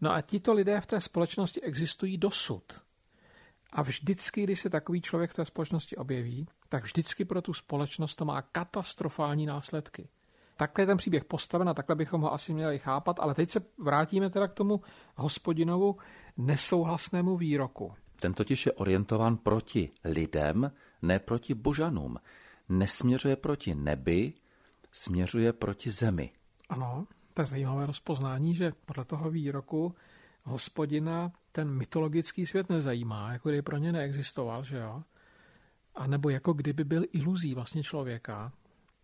No 0.01 0.11
a 0.11 0.21
tito 0.21 0.53
lidé 0.53 0.81
v 0.81 0.85
té 0.85 1.01
společnosti 1.01 1.61
existují 1.61 2.17
dosud. 2.17 2.63
A 3.73 3.81
vždycky, 3.81 4.43
když 4.43 4.61
se 4.61 4.69
takový 4.69 5.01
člověk 5.01 5.31
v 5.31 5.33
té 5.33 5.45
společnosti 5.45 5.95
objeví, 5.95 6.47
tak 6.69 6.83
vždycky 6.83 7.25
pro 7.25 7.41
tu 7.41 7.53
společnost 7.53 8.15
to 8.15 8.25
má 8.25 8.41
katastrofální 8.41 9.45
následky. 9.45 10.09
Takhle 10.63 10.81
je 10.81 10.87
ten 10.87 10.97
příběh 10.97 11.25
postaven 11.25 11.69
a 11.69 11.73
takhle 11.73 11.95
bychom 11.95 12.21
ho 12.21 12.33
asi 12.33 12.53
měli 12.53 12.79
chápat, 12.79 13.19
ale 13.19 13.33
teď 13.33 13.49
se 13.49 13.61
vrátíme 13.77 14.29
teda 14.29 14.47
k 14.47 14.53
tomu 14.53 14.81
hospodinovu 15.15 15.97
nesouhlasnému 16.37 17.37
výroku. 17.37 17.93
Ten 18.19 18.33
totiž 18.33 18.65
je 18.65 18.71
orientován 18.71 19.37
proti 19.37 19.91
lidem, 20.03 20.71
ne 21.01 21.19
proti 21.19 21.53
božanům. 21.53 22.17
Nesměřuje 22.69 23.35
proti 23.35 23.75
nebi, 23.75 24.33
směřuje 24.91 25.53
proti 25.53 25.91
zemi. 25.91 26.31
Ano, 26.69 27.07
to 27.33 27.41
je 27.41 27.45
zajímavé 27.45 27.85
rozpoznání, 27.85 28.55
že 28.55 28.73
podle 28.85 29.05
toho 29.05 29.31
výroku 29.31 29.95
hospodina 30.43 31.31
ten 31.51 31.69
mytologický 31.69 32.45
svět 32.45 32.69
nezajímá, 32.69 33.33
jako 33.33 33.49
kdyby 33.49 33.61
pro 33.61 33.77
ně 33.77 33.91
neexistoval, 33.91 34.63
že 34.63 34.77
jo? 34.77 35.03
A 35.95 36.07
nebo 36.07 36.29
jako 36.29 36.53
kdyby 36.53 36.83
byl 36.83 37.03
iluzí 37.11 37.53
vlastně 37.53 37.83
člověka, 37.83 38.51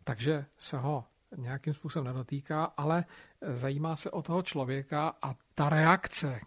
takže 0.04 0.46
se 0.58 0.78
ho 0.78 1.06
nějakým 1.38 1.74
způsobem 1.74 2.08
nedotýká, 2.08 2.64
ale 2.64 3.06
zajímá 3.42 3.96
se 3.96 4.12
o 4.12 4.22
toho 4.22 4.42
člověka 4.42 5.14
a 5.22 5.36
ta 5.56 5.70
reakce, 5.70 6.40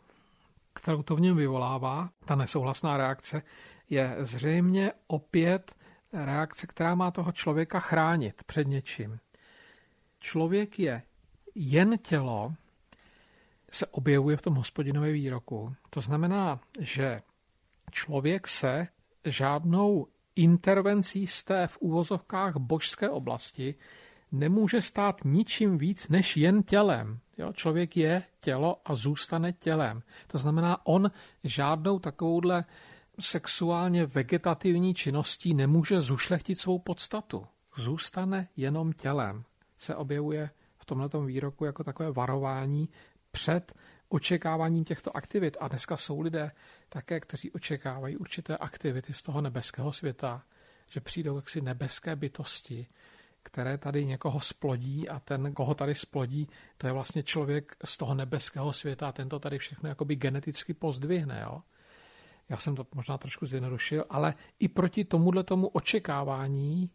kterou 0.72 1.02
to 1.02 1.16
v 1.16 1.20
něm 1.20 1.36
vyvolává, 1.36 2.10
ta 2.24 2.34
nesouhlasná 2.34 2.96
reakce, 2.96 3.42
je 3.90 4.16
zřejmě 4.20 4.92
opět 5.06 5.74
reakce, 6.12 6.66
která 6.66 6.94
má 6.94 7.10
toho 7.10 7.32
člověka 7.32 7.80
chránit 7.80 8.44
před 8.44 8.66
něčím. 8.66 9.18
Člověk 10.20 10.78
je 10.78 11.02
jen 11.54 11.98
tělo, 11.98 12.54
se 13.68 13.86
objevuje 13.86 14.36
v 14.36 14.42
tom 14.42 14.54
hospodinovém 14.54 15.12
výroku. 15.12 15.74
To 15.90 16.00
znamená, 16.00 16.60
že 16.80 17.22
člověk 17.90 18.48
se 18.48 18.86
žádnou 19.24 20.06
intervencí 20.36 21.26
z 21.26 21.44
té 21.44 21.66
v 21.66 21.78
úvozovkách 21.80 22.56
božské 22.56 23.10
oblasti 23.10 23.74
nemůže 24.32 24.82
stát 24.82 25.24
ničím 25.24 25.78
víc 25.78 26.08
než 26.08 26.36
jen 26.36 26.62
tělem. 26.62 27.18
Jo? 27.38 27.52
Člověk 27.52 27.96
je 27.96 28.22
tělo 28.40 28.80
a 28.84 28.94
zůstane 28.94 29.52
tělem. 29.52 30.02
To 30.26 30.38
znamená, 30.38 30.86
on 30.86 31.10
žádnou 31.44 31.98
takovouhle 31.98 32.64
sexuálně 33.20 34.06
vegetativní 34.06 34.94
činností 34.94 35.54
nemůže 35.54 36.00
zušlechtit 36.00 36.60
svou 36.60 36.78
podstatu. 36.78 37.46
Zůstane 37.76 38.48
jenom 38.56 38.92
tělem. 38.92 39.44
Se 39.78 39.96
objevuje 39.96 40.50
v 40.76 40.84
tomto 40.84 41.22
výroku 41.22 41.64
jako 41.64 41.84
takové 41.84 42.12
varování 42.12 42.88
před 43.30 43.72
očekáváním 44.08 44.84
těchto 44.84 45.16
aktivit. 45.16 45.56
A 45.60 45.68
dneska 45.68 45.96
jsou 45.96 46.20
lidé 46.20 46.52
také, 46.88 47.20
kteří 47.20 47.52
očekávají 47.52 48.16
určité 48.16 48.56
aktivity 48.56 49.12
z 49.12 49.22
toho 49.22 49.40
nebeského 49.40 49.92
světa, 49.92 50.42
že 50.88 51.00
přijdou 51.00 51.36
jaksi 51.36 51.60
nebeské 51.60 52.16
bytosti, 52.16 52.86
které 53.42 53.78
tady 53.78 54.04
někoho 54.04 54.40
splodí 54.40 55.08
a 55.08 55.20
ten, 55.20 55.54
koho 55.54 55.75
tady 55.75 55.94
splodí, 55.94 56.49
to 56.78 56.87
je 56.87 56.92
vlastně 56.92 57.22
člověk 57.22 57.76
z 57.84 57.96
toho 57.96 58.14
nebeského 58.14 58.72
světa 58.72 59.08
a 59.08 59.12
ten 59.12 59.28
to 59.28 59.38
tady 59.38 59.58
všechno 59.58 59.88
jakoby 59.88 60.16
geneticky 60.16 60.75
pozdvihne. 60.75 61.40
Jo? 61.46 61.62
Já 62.49 62.56
jsem 62.56 62.76
to 62.76 62.87
možná 62.94 63.18
trošku 63.18 63.46
zjednodušil, 63.46 64.04
ale 64.11 64.34
i 64.58 64.68
proti 64.68 65.04
tomuhle 65.04 65.44
tomu 65.44 65.68
očekávání, 65.68 66.90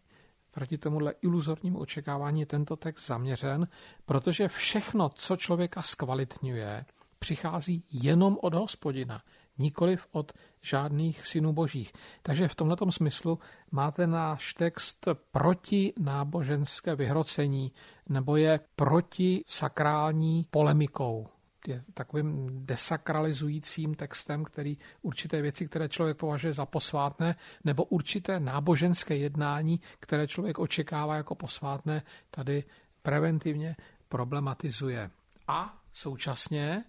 proti 0.52 0.78
tomuhle 0.78 1.14
iluzornímu 1.22 1.80
očekávání 1.80 2.40
je 2.40 2.46
tento 2.46 2.76
text 2.76 3.08
zaměřen, 3.08 3.68
protože 4.06 4.48
všechno, 4.48 5.10
co 5.10 5.38
člověka 5.38 5.82
zkvalitňuje, 5.82 6.86
přichází 7.20 7.84
jenom 7.92 8.38
od 8.42 8.54
hospodina, 8.54 9.22
nikoliv 9.58 10.08
od 10.12 10.32
žádných 10.62 11.28
synů 11.28 11.54
božích. 11.54 11.94
Takže 12.22 12.48
v 12.48 12.56
tomto 12.56 12.92
smyslu 12.92 13.40
máte 13.72 14.08
náš 14.08 14.54
text 14.54 15.08
proti 15.32 15.94
náboženské 16.00 16.96
vyhrocení 16.96 17.72
nebo 18.10 18.36
je 18.36 18.60
proti 18.76 19.44
sakrální 19.48 20.46
polemikou. 20.52 21.28
Je 21.68 21.84
takovým 21.94 22.48
desakralizujícím 22.66 23.96
textem, 23.96 24.44
který 24.44 24.78
určité 25.02 25.42
věci, 25.42 25.68
které 25.68 25.90
člověk 25.90 26.18
považuje 26.18 26.54
za 26.54 26.66
posvátné, 26.66 27.36
nebo 27.64 27.84
určité 27.84 28.40
náboženské 28.40 29.16
jednání, 29.16 29.80
které 30.00 30.28
člověk 30.28 30.60
očekává 30.60 31.16
jako 31.16 31.36
posvátné, 31.36 32.04
tady 32.32 32.64
preventivně 33.02 33.76
problematizuje. 34.10 35.10
A 35.48 35.82
současně 35.94 36.84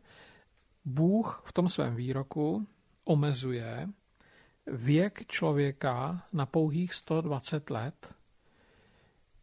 Bůh 0.88 1.42
v 1.44 1.52
tom 1.52 1.68
svém 1.68 1.94
výroku 1.94 2.66
omezuje 3.04 3.88
věk 4.66 5.26
člověka 5.26 6.22
na 6.32 6.46
pouhých 6.46 6.94
120 6.94 7.70
let, 7.70 8.14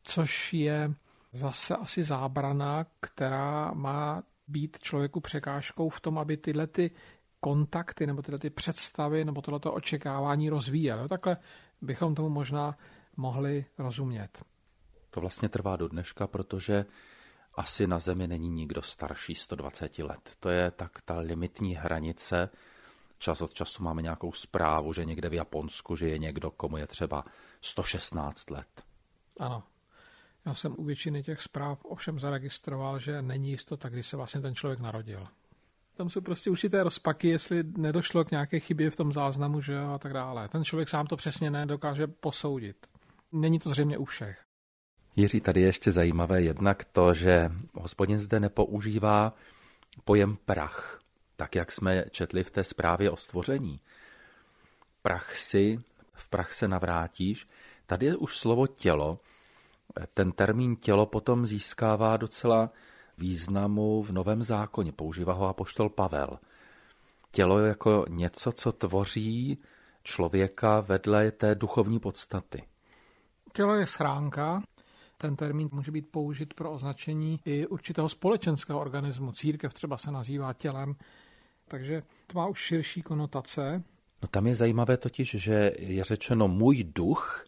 což 0.03 0.53
je 0.53 0.93
zase 1.33 1.75
asi 1.75 2.03
zábrana, 2.03 2.85
která 2.99 3.73
má 3.73 4.23
být 4.47 4.79
člověku 4.79 5.19
překážkou 5.19 5.89
v 5.89 6.01
tom, 6.01 6.17
aby 6.17 6.37
tyhle 6.37 6.67
ty 6.67 6.91
kontakty 7.39 8.07
nebo 8.07 8.21
tyhle 8.21 8.39
ty 8.39 8.49
představy 8.49 9.25
nebo 9.25 9.41
tohleto 9.41 9.73
očekávání 9.73 10.49
rozvíjel. 10.49 11.07
Takhle 11.07 11.37
bychom 11.81 12.15
tomu 12.15 12.29
možná 12.29 12.77
mohli 13.17 13.65
rozumět. 13.77 14.43
To 15.09 15.21
vlastně 15.21 15.49
trvá 15.49 15.75
do 15.75 15.87
dneška, 15.87 16.27
protože 16.27 16.85
asi 17.57 17.87
na 17.87 17.99
Zemi 17.99 18.27
není 18.27 18.49
nikdo 18.49 18.81
starší 18.81 19.35
120 19.35 19.99
let. 19.99 20.35
To 20.39 20.49
je 20.49 20.71
tak 20.71 21.01
ta 21.05 21.19
limitní 21.19 21.75
hranice. 21.75 22.49
Čas 23.17 23.41
od 23.41 23.53
času 23.53 23.83
máme 23.83 24.01
nějakou 24.01 24.31
zprávu, 24.31 24.93
že 24.93 25.05
někde 25.05 25.29
v 25.29 25.33
Japonsku, 25.33 25.95
že 25.95 26.09
je 26.09 26.17
někdo, 26.17 26.51
komu 26.51 26.77
je 26.77 26.87
třeba 26.87 27.23
116 27.61 28.51
let. 28.51 28.83
Ano. 29.39 29.63
Já 30.45 30.53
jsem 30.53 30.75
u 30.77 30.83
většiny 30.83 31.23
těch 31.23 31.41
zpráv 31.41 31.85
ovšem 31.85 32.19
zaregistroval, 32.19 32.99
že 32.99 33.21
není 33.21 33.49
jistota, 33.49 33.89
kdy 33.89 34.03
se 34.03 34.17
vlastně 34.17 34.41
ten 34.41 34.55
člověk 34.55 34.79
narodil. 34.79 35.27
Tam 35.95 36.09
jsou 36.09 36.21
prostě 36.21 36.49
určité 36.49 36.83
rozpaky, 36.83 37.29
jestli 37.29 37.63
nedošlo 37.63 38.25
k 38.25 38.31
nějaké 38.31 38.59
chybě 38.59 38.89
v 38.89 38.95
tom 38.95 39.11
záznamu, 39.11 39.61
že 39.61 39.73
jo, 39.73 39.91
a 39.91 39.97
tak 39.97 40.13
dále. 40.13 40.49
Ten 40.49 40.63
člověk 40.63 40.89
sám 40.89 41.07
to 41.07 41.15
přesně 41.15 41.51
nedokáže 41.51 42.07
posoudit. 42.07 42.87
Není 43.31 43.59
to 43.59 43.69
zřejmě 43.69 43.97
u 43.97 44.05
všech. 44.05 44.45
Jiří, 45.15 45.41
tady 45.41 45.61
je 45.61 45.67
ještě 45.67 45.91
zajímavé 45.91 46.41
jednak 46.41 46.85
to, 46.85 47.13
že 47.13 47.51
hospodin 47.73 48.17
zde 48.17 48.39
nepoužívá 48.39 49.33
pojem 50.03 50.37
prach, 50.45 50.99
tak 51.35 51.55
jak 51.55 51.71
jsme 51.71 52.05
četli 52.11 52.43
v 52.43 52.51
té 52.51 52.63
zprávě 52.63 53.11
o 53.11 53.15
stvoření. 53.15 53.79
Prach 55.01 55.37
si, 55.37 55.79
v 56.13 56.29
prach 56.29 56.53
se 56.53 56.67
navrátíš. 56.67 57.47
Tady 57.85 58.05
je 58.05 58.15
už 58.15 58.37
slovo 58.37 58.67
tělo. 58.67 59.19
Ten 60.13 60.31
termín 60.31 60.75
tělo 60.75 61.05
potom 61.05 61.45
získává 61.45 62.17
docela 62.17 62.69
významu 63.17 64.03
v 64.03 64.11
Novém 64.11 64.43
zákoně. 64.43 64.91
Používá 64.91 65.33
ho 65.33 65.47
apoštol 65.47 65.89
Pavel. 65.89 66.39
Tělo 67.31 67.59
je 67.59 67.67
jako 67.67 68.05
něco, 68.09 68.51
co 68.51 68.71
tvoří 68.71 69.57
člověka 70.03 70.79
vedle 70.79 71.31
té 71.31 71.55
duchovní 71.55 71.99
podstaty. 71.99 72.63
Tělo 73.53 73.75
je 73.75 73.87
schránka, 73.87 74.61
ten 75.17 75.35
termín 75.35 75.69
může 75.71 75.91
být 75.91 76.07
použit 76.11 76.53
pro 76.53 76.71
označení 76.71 77.39
i 77.45 77.67
určitého 77.67 78.09
společenského 78.09 78.79
organismu. 78.79 79.31
Církev 79.31 79.73
třeba 79.73 79.97
se 79.97 80.11
nazývá 80.11 80.53
tělem, 80.53 80.95
takže 81.67 82.03
to 82.27 82.37
má 82.37 82.47
už 82.47 82.59
širší 82.59 83.01
konotace. 83.01 83.83
No 84.21 84.27
tam 84.27 84.47
je 84.47 84.55
zajímavé 84.55 84.97
totiž, 84.97 85.35
že 85.35 85.71
je 85.79 86.03
řečeno 86.03 86.47
můj 86.47 86.83
duch 86.83 87.45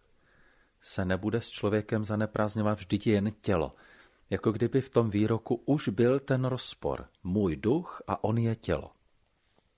se 0.87 1.05
nebude 1.05 1.41
s 1.41 1.49
člověkem 1.49 2.05
zaneprázdňovat, 2.05 2.79
vždyť 2.79 3.07
je 3.07 3.13
jen 3.13 3.31
tělo. 3.41 3.75
Jako 4.29 4.51
kdyby 4.51 4.81
v 4.81 4.89
tom 4.89 5.09
výroku 5.09 5.61
už 5.65 5.89
byl 5.89 6.19
ten 6.19 6.45
rozpor. 6.45 7.05
Můj 7.23 7.55
duch 7.55 8.01
a 8.07 8.23
on 8.23 8.37
je 8.37 8.55
tělo. 8.55 8.91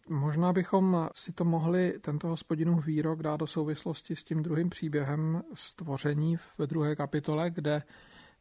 Možná 0.10 0.54
bychom 0.54 1.10
si 1.14 1.34
to 1.34 1.46
mohli, 1.46 2.00
tento 2.02 2.28
hospodinův 2.28 2.86
výrok, 2.86 3.24
dát 3.24 3.38
do 3.38 3.48
souvislosti 3.48 4.16
s 4.16 4.24
tím 4.24 4.44
druhým 4.44 4.70
příběhem 4.70 5.44
stvoření 5.54 6.38
ve 6.58 6.68
druhé 6.68 6.96
kapitole, 6.96 7.50
kde 7.50 7.84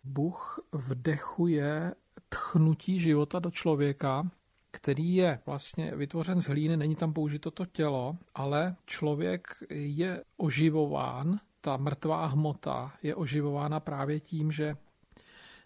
Bůh 0.05 0.61
vdechuje 0.73 1.95
tchnutí 2.29 3.01
života 3.01 3.39
do 3.39 3.51
člověka, 3.51 4.31
který 4.71 5.15
je 5.15 5.41
vlastně 5.47 5.93
vytvořen 5.97 6.43
z 6.43 6.47
hlíny, 6.47 6.77
není 6.77 6.97
tam 6.97 7.13
použito 7.13 7.51
to 7.51 7.67
tělo, 7.67 8.17
ale 8.35 8.77
člověk 8.87 9.49
je 9.71 10.25
oživován, 10.37 11.39
ta 11.61 11.77
mrtvá 11.77 12.27
hmota 12.27 12.93
je 13.03 13.15
oživována 13.15 13.81
právě 13.81 14.21
tím, 14.21 14.53
že 14.53 14.77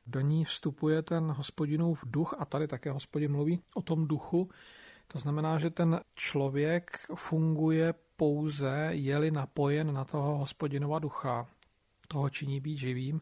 do 0.07 0.21
ní 0.21 0.45
vstupuje 0.45 1.03
ten 1.03 1.25
hospodinův 1.25 2.05
duch 2.07 2.35
a 2.39 2.45
tady 2.45 2.69
také 2.69 2.91
hospodin 2.91 3.33
mluví 3.33 3.63
o 3.75 3.83
tom 3.83 4.09
duchu. 4.09 4.49
To 5.09 5.19
znamená, 5.19 5.59
že 5.59 5.71
ten 5.71 6.01
člověk 6.15 7.07
funguje 7.15 7.95
pouze, 8.17 8.89
je-li 8.91 9.31
napojen 9.31 9.95
na 9.95 10.05
toho 10.05 10.39
hospodinova 10.39 10.99
ducha. 10.99 11.47
Toho 12.09 12.31
činí 12.31 12.61
být 12.61 12.79
živým. 12.79 13.21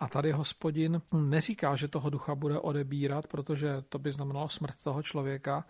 A 0.00 0.08
tady 0.08 0.32
hospodin 0.32 1.02
neříká, 1.12 1.76
že 1.76 1.88
toho 1.88 2.10
ducha 2.10 2.34
bude 2.34 2.58
odebírat, 2.58 3.26
protože 3.26 3.82
to 3.88 3.98
by 3.98 4.10
znamenalo 4.10 4.48
smrt 4.48 4.76
toho 4.82 5.02
člověka. 5.02 5.64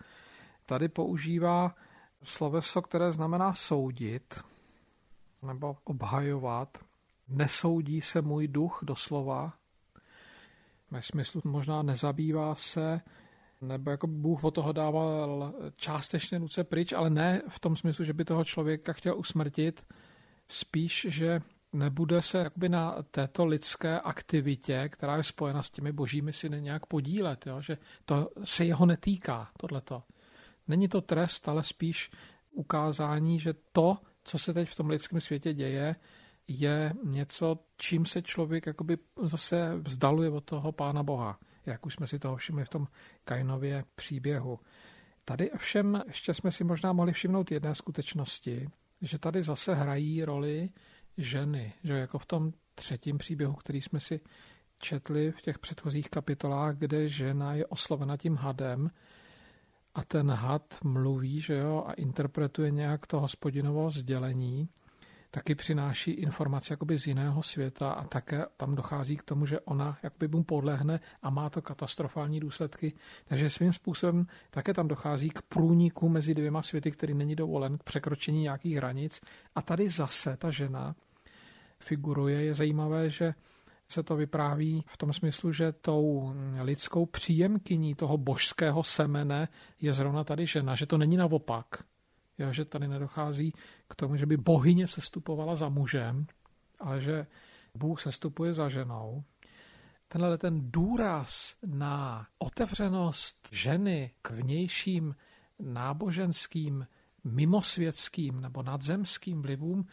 Tady 0.65 0.87
používá 0.87 1.75
sloveso, 2.23 2.81
které 2.81 3.11
znamená 3.11 3.53
soudit 3.53 4.43
nebo 5.41 5.77
obhajovat. 5.83 6.77
Nesoudí 7.27 8.01
se 8.01 8.21
můj 8.21 8.47
duch 8.47 8.79
doslova, 8.83 9.53
ve 10.91 11.01
smyslu 11.01 11.41
možná 11.45 11.81
nezabývá 11.81 12.55
se, 12.55 13.01
nebo 13.61 13.91
jako 13.91 14.07
Bůh 14.07 14.43
od 14.43 14.51
toho 14.51 14.71
dával 14.71 15.53
částečně 15.77 16.37
ruce 16.37 16.63
pryč, 16.63 16.93
ale 16.93 17.09
ne 17.09 17.41
v 17.47 17.59
tom 17.59 17.75
smyslu, 17.75 18.05
že 18.05 18.13
by 18.13 18.25
toho 18.25 18.45
člověka 18.45 18.93
chtěl 18.93 19.17
usmrtit, 19.17 19.85
spíš, 20.47 21.07
že 21.09 21.41
nebude 21.73 22.21
se 22.21 22.37
jakoby 22.37 22.69
na 22.69 22.95
této 23.11 23.45
lidské 23.45 23.99
aktivitě, 23.99 24.89
která 24.89 25.17
je 25.17 25.23
spojena 25.23 25.63
s 25.63 25.69
těmi 25.69 25.91
božími 25.91 26.33
syny, 26.33 26.61
nějak 26.61 26.85
podílet, 26.85 27.45
jo? 27.47 27.61
že 27.61 27.77
to 28.05 28.29
se 28.43 28.65
jeho 28.65 28.85
netýká, 28.85 29.49
tohleto. 29.57 30.03
Není 30.67 30.87
to 30.87 31.01
trest, 31.01 31.49
ale 31.49 31.63
spíš 31.63 32.11
ukázání, 32.51 33.39
že 33.39 33.53
to, 33.71 33.97
co 34.23 34.39
se 34.39 34.53
teď 34.53 34.69
v 34.69 34.75
tom 34.75 34.89
lidském 34.89 35.19
světě 35.19 35.53
děje, 35.53 35.95
je 36.47 36.93
něco, 37.03 37.59
čím 37.77 38.05
se 38.05 38.21
člověk 38.21 38.65
jakoby 38.65 38.97
zase 39.21 39.75
vzdaluje 39.75 40.29
od 40.29 40.43
toho 40.43 40.71
Pána 40.71 41.03
Boha, 41.03 41.39
jak 41.65 41.85
už 41.85 41.93
jsme 41.93 42.07
si 42.07 42.19
toho 42.19 42.35
všimli 42.35 42.65
v 42.65 42.69
tom 42.69 42.87
Kainově 43.23 43.83
příběhu. 43.95 44.59
Tady 45.25 45.51
všem 45.57 46.03
ještě 46.07 46.33
jsme 46.33 46.51
si 46.51 46.63
možná 46.63 46.93
mohli 46.93 47.13
všimnout 47.13 47.51
jedné 47.51 47.75
skutečnosti, 47.75 48.69
že 49.01 49.19
tady 49.19 49.43
zase 49.43 49.75
hrají 49.75 50.25
roli 50.25 50.69
ženy, 51.17 51.73
že 51.83 51.93
jako 51.93 52.19
v 52.19 52.25
tom 52.25 52.51
třetím 52.75 53.17
příběhu, 53.17 53.53
který 53.53 53.81
jsme 53.81 53.99
si 53.99 54.19
četli 54.77 55.31
v 55.31 55.41
těch 55.41 55.59
předchozích 55.59 56.09
kapitolách, 56.09 56.75
kde 56.75 57.09
žena 57.09 57.53
je 57.53 57.65
oslovena 57.65 58.17
tím 58.17 58.35
hadem 58.35 58.91
a 59.95 60.03
ten 60.03 60.31
had 60.31 60.75
mluví, 60.83 61.41
že 61.41 61.53
jo, 61.53 61.83
a 61.87 61.93
interpretuje 61.93 62.71
nějak 62.71 63.07
to 63.07 63.19
hospodinovo 63.19 63.91
sdělení, 63.91 64.69
taky 65.31 65.55
přináší 65.55 66.11
informace 66.11 66.73
jakoby 66.73 66.97
z 66.97 67.07
jiného 67.07 67.43
světa 67.43 67.91
a 67.91 68.07
také 68.07 68.45
tam 68.57 68.75
dochází 68.75 69.17
k 69.17 69.23
tomu, 69.23 69.45
že 69.45 69.59
ona 69.59 69.97
jakoby 70.03 70.27
mu 70.27 70.43
podlehne 70.43 70.99
a 71.21 71.29
má 71.29 71.49
to 71.49 71.61
katastrofální 71.61 72.39
důsledky. 72.39 72.93
Takže 73.25 73.49
svým 73.49 73.73
způsobem 73.73 74.27
také 74.49 74.73
tam 74.73 74.87
dochází 74.87 75.29
k 75.29 75.41
průniku 75.41 76.09
mezi 76.09 76.33
dvěma 76.33 76.61
světy, 76.61 76.91
který 76.91 77.13
není 77.13 77.35
dovolen, 77.35 77.77
k 77.77 77.83
překročení 77.83 78.41
nějakých 78.41 78.75
hranic. 78.75 79.21
A 79.55 79.61
tady 79.61 79.89
zase 79.89 80.37
ta 80.37 80.51
žena 80.51 80.95
figuruje. 81.79 82.43
Je 82.43 82.55
zajímavé, 82.55 83.09
že 83.09 83.33
se 83.89 84.03
to 84.03 84.15
vypráví 84.15 84.83
v 84.87 84.97
tom 84.97 85.13
smyslu, 85.13 85.51
že 85.51 85.71
tou 85.71 86.33
lidskou 86.61 87.05
příjemkyní 87.05 87.95
toho 87.95 88.17
božského 88.17 88.83
semene 88.83 89.47
je 89.81 89.93
zrovna 89.93 90.23
tady 90.23 90.45
žena, 90.45 90.75
že 90.75 90.85
to 90.85 90.97
není 90.97 91.17
naopak. 91.17 91.65
Jo, 92.39 92.53
že 92.53 92.65
tady 92.65 92.87
nedochází 92.87 93.53
k 93.89 93.95
tomu, 93.95 94.15
že 94.15 94.25
by 94.25 94.37
bohyně 94.37 94.87
sestupovala 94.87 95.55
za 95.55 95.69
mužem, 95.69 96.27
ale 96.79 97.01
že 97.01 97.27
Bůh 97.75 98.01
sestupuje 98.01 98.53
za 98.53 98.69
ženou. 98.69 99.23
Tenhle 100.07 100.37
ten 100.37 100.71
důraz 100.71 101.55
na 101.65 102.27
otevřenost 102.37 103.47
ženy 103.51 104.11
k 104.21 104.31
vnějším 104.31 105.15
náboženským, 105.59 106.87
mimosvětským 107.23 108.41
nebo 108.41 108.63
nadzemským 108.63 109.41
vlivům 109.41 109.85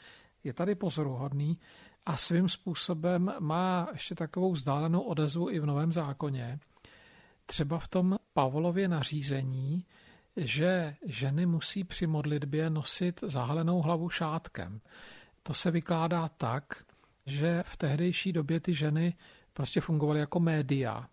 je 0.45 0.53
tady 0.53 0.75
pozoruhodný 0.75 1.59
a 2.07 2.17
svým 2.17 2.49
způsobem 2.49 3.33
má 3.41 3.89
ještě 3.93 4.15
takovou 4.15 4.53
vzdálenou 4.53 5.01
odezvu 5.01 5.51
i 5.51 5.61
v 5.61 5.67
Novém 5.67 5.93
zákoně. 5.93 6.59
Třeba 7.47 7.79
v 7.79 7.89
tom 7.89 8.17
Pavlově 8.33 8.89
nařízení, 8.89 9.85
že 10.37 10.97
ženy 11.07 11.47
musí 11.47 11.85
při 11.85 12.07
modlitbě 12.07 12.71
nosit 12.71 13.21
zahalenou 13.23 13.83
hlavu 13.83 14.09
šátkem. 14.09 14.81
To 15.43 15.55
se 15.55 15.71
vykládá 15.71 16.29
tak, 16.29 16.85
že 17.27 17.63
v 17.67 17.77
tehdejší 17.77 18.33
době 18.33 18.61
ty 18.61 18.75
ženy 18.75 19.15
prostě 19.53 19.81
fungovaly 19.81 20.21
jako 20.21 20.41
média 20.41 21.09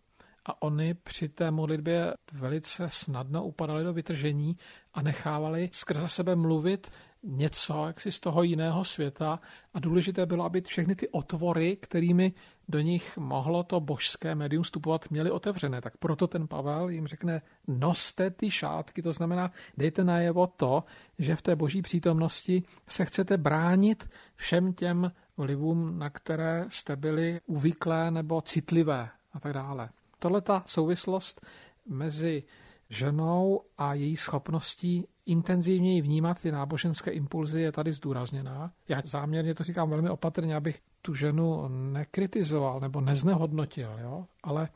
a 0.45 0.61
oni 0.61 0.93
při 0.93 1.29
té 1.29 1.51
modlitbě 1.51 2.13
velice 2.31 2.89
snadno 2.89 3.45
upadaly 3.45 3.83
do 3.83 3.93
vytržení 3.93 4.57
a 4.93 5.01
nechávali 5.01 5.69
skrze 5.73 6.07
sebe 6.07 6.35
mluvit 6.35 6.91
něco 7.23 7.85
jaksi 7.87 8.11
z 8.11 8.19
toho 8.19 8.43
jiného 8.43 8.85
světa 8.85 9.39
a 9.73 9.79
důležité 9.79 10.25
bylo, 10.25 10.45
aby 10.45 10.61
všechny 10.61 10.95
ty 10.95 11.09
otvory, 11.09 11.75
kterými 11.75 12.33
do 12.67 12.79
nich 12.79 13.17
mohlo 13.17 13.63
to 13.63 13.79
božské 13.79 14.35
médium 14.35 14.63
vstupovat, 14.63 15.11
měly 15.11 15.31
otevřené. 15.31 15.81
Tak 15.81 15.97
proto 15.97 16.27
ten 16.27 16.47
Pavel 16.47 16.89
jim 16.89 17.07
řekne, 17.07 17.41
noste 17.67 18.31
ty 18.31 18.51
šátky, 18.51 19.01
to 19.01 19.13
znamená, 19.13 19.51
dejte 19.77 20.03
najevo 20.03 20.47
to, 20.47 20.83
že 21.19 21.35
v 21.35 21.41
té 21.41 21.55
boží 21.55 21.81
přítomnosti 21.81 22.63
se 22.87 23.05
chcete 23.05 23.37
bránit 23.37 24.09
všem 24.35 24.73
těm 24.73 25.11
vlivům, 25.37 25.99
na 25.99 26.09
které 26.09 26.65
jste 26.69 26.95
byli 26.95 27.41
uvyklé 27.45 28.11
nebo 28.11 28.41
citlivé 28.41 29.09
a 29.33 29.39
tak 29.39 29.53
dále. 29.53 29.89
Tohle 30.19 30.41
ta 30.41 30.63
souvislost 30.65 31.45
mezi 31.85 32.43
ženou 32.89 33.61
a 33.77 33.93
její 33.93 34.17
schopností 34.17 35.07
intenzivněji 35.25 36.01
vnímat 36.01 36.41
ty 36.41 36.51
náboženské 36.51 37.11
impulzy 37.11 37.61
je 37.61 37.71
tady 37.71 37.93
zdůrazněná. 37.93 38.71
Já 38.87 39.01
záměrně 39.05 39.55
to 39.55 39.63
říkám 39.63 39.89
velmi 39.89 40.09
opatrně, 40.09 40.55
abych 40.55 40.81
tu 41.01 41.13
ženu 41.13 41.67
nekritizoval 41.67 42.79
nebo 42.79 43.01
neznehodnotil, 43.01 43.97
jo? 44.01 44.25
ale 44.43 44.69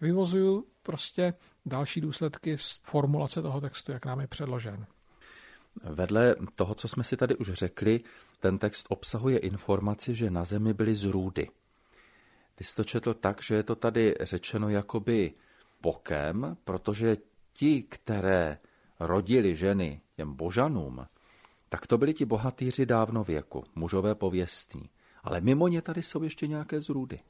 vyvozuju 0.00 0.66
prostě 0.82 1.34
další 1.66 2.00
důsledky 2.00 2.58
z 2.58 2.80
formulace 2.84 3.42
toho 3.42 3.60
textu, 3.60 3.92
jak 3.92 4.06
nám 4.06 4.20
je 4.20 4.26
předložen. 4.26 4.86
Vedle 5.84 6.34
toho, 6.56 6.74
co 6.74 6.88
jsme 6.88 7.04
si 7.04 7.16
tady 7.16 7.36
už 7.36 7.52
řekli, 7.52 8.00
ten 8.40 8.58
text 8.58 8.86
obsahuje 8.88 9.38
informaci, 9.38 10.14
že 10.14 10.30
na 10.30 10.44
zemi 10.44 10.74
byly 10.74 10.94
zrůdy. 10.94 11.48
Ty 12.54 12.64
jsi 12.64 12.76
to 12.76 12.84
četl 12.84 13.14
tak, 13.14 13.42
že 13.42 13.54
je 13.54 13.62
to 13.62 13.76
tady 13.76 14.14
řečeno 14.20 14.68
jakoby 14.68 15.34
bokem, 15.82 16.56
protože 16.64 17.16
ti, 17.52 17.82
které 17.82 18.58
rodili 19.00 19.56
ženy 19.56 20.00
těm 20.16 20.34
božanům, 20.34 21.06
tak 21.68 21.86
to 21.86 21.98
byli 21.98 22.14
ti 22.14 22.24
bohatýři 22.24 22.86
dávno 22.86 23.24
věku, 23.24 23.64
mužové 23.74 24.14
pověstní. 24.14 24.90
Ale 25.22 25.40
mimo 25.40 25.68
ně 25.68 25.82
tady 25.82 26.02
jsou 26.02 26.22
ještě 26.22 26.46
nějaké 26.46 26.80
zrůdy. 26.80 27.20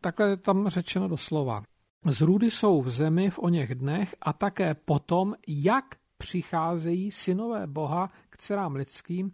Takhle 0.00 0.28
je 0.28 0.36
tam 0.36 0.68
řečeno 0.68 1.08
doslova. 1.08 1.62
Zrůdy 2.06 2.50
jsou 2.50 2.82
v 2.82 2.90
zemi 2.90 3.30
v 3.30 3.38
oněch 3.38 3.74
dnech 3.74 4.14
a 4.20 4.32
také 4.32 4.74
potom, 4.74 5.34
jak 5.48 5.84
přicházejí 6.18 7.10
synové 7.10 7.66
Boha 7.66 8.10
k 8.30 8.36
dcerám 8.36 8.74
lidským 8.74 9.32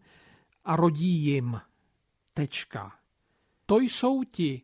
a 0.65 0.77
rodí 0.77 1.25
jim. 1.25 1.61
Tečka. 2.35 2.93
To 3.67 3.79
jsou 3.79 4.25
ti 4.25 4.63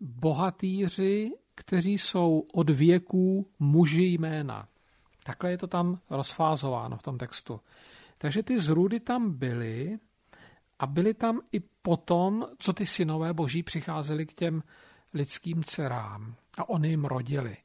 bohatýři, 0.00 1.32
kteří 1.54 1.98
jsou 1.98 2.46
od 2.52 2.70
věků 2.70 3.46
muži 3.58 4.04
jména. 4.04 4.68
Takhle 5.24 5.50
je 5.50 5.58
to 5.58 5.66
tam 5.66 5.98
rozfázováno 6.10 6.96
v 6.96 7.02
tom 7.02 7.18
textu. 7.18 7.60
Takže 8.18 8.42
ty 8.42 8.60
zrůdy 8.60 9.00
tam 9.00 9.38
byly 9.38 9.98
a 10.78 10.86
byly 10.86 11.14
tam 11.14 11.40
i 11.52 11.60
potom, 11.60 12.46
co 12.58 12.72
ty 12.72 12.86
synové 12.86 13.34
boží 13.34 13.62
přicházeli 13.62 14.26
k 14.26 14.34
těm 14.34 14.62
lidským 15.14 15.64
dcerám 15.64 16.34
a 16.58 16.68
oni 16.68 16.88
jim 16.88 17.04
rodili. 17.04 17.56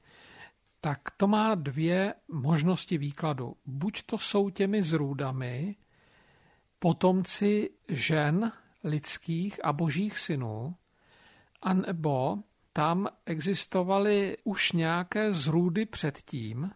Tak 0.81 0.99
to 1.17 1.27
má 1.27 1.55
dvě 1.55 2.13
možnosti 2.27 2.97
výkladu. 2.97 3.55
Buď 3.65 4.03
to 4.05 4.17
jsou 4.17 4.49
těmi 4.49 4.83
zrůdami 4.83 5.75
potomci 6.79 7.69
žen 7.87 8.51
lidských 8.83 9.65
a 9.65 9.73
božích 9.73 10.19
synů, 10.19 10.75
anebo 11.61 12.37
tam 12.73 13.07
existovaly 13.25 14.37
už 14.43 14.71
nějaké 14.71 15.33
zrůdy 15.33 15.85
předtím 15.85 16.71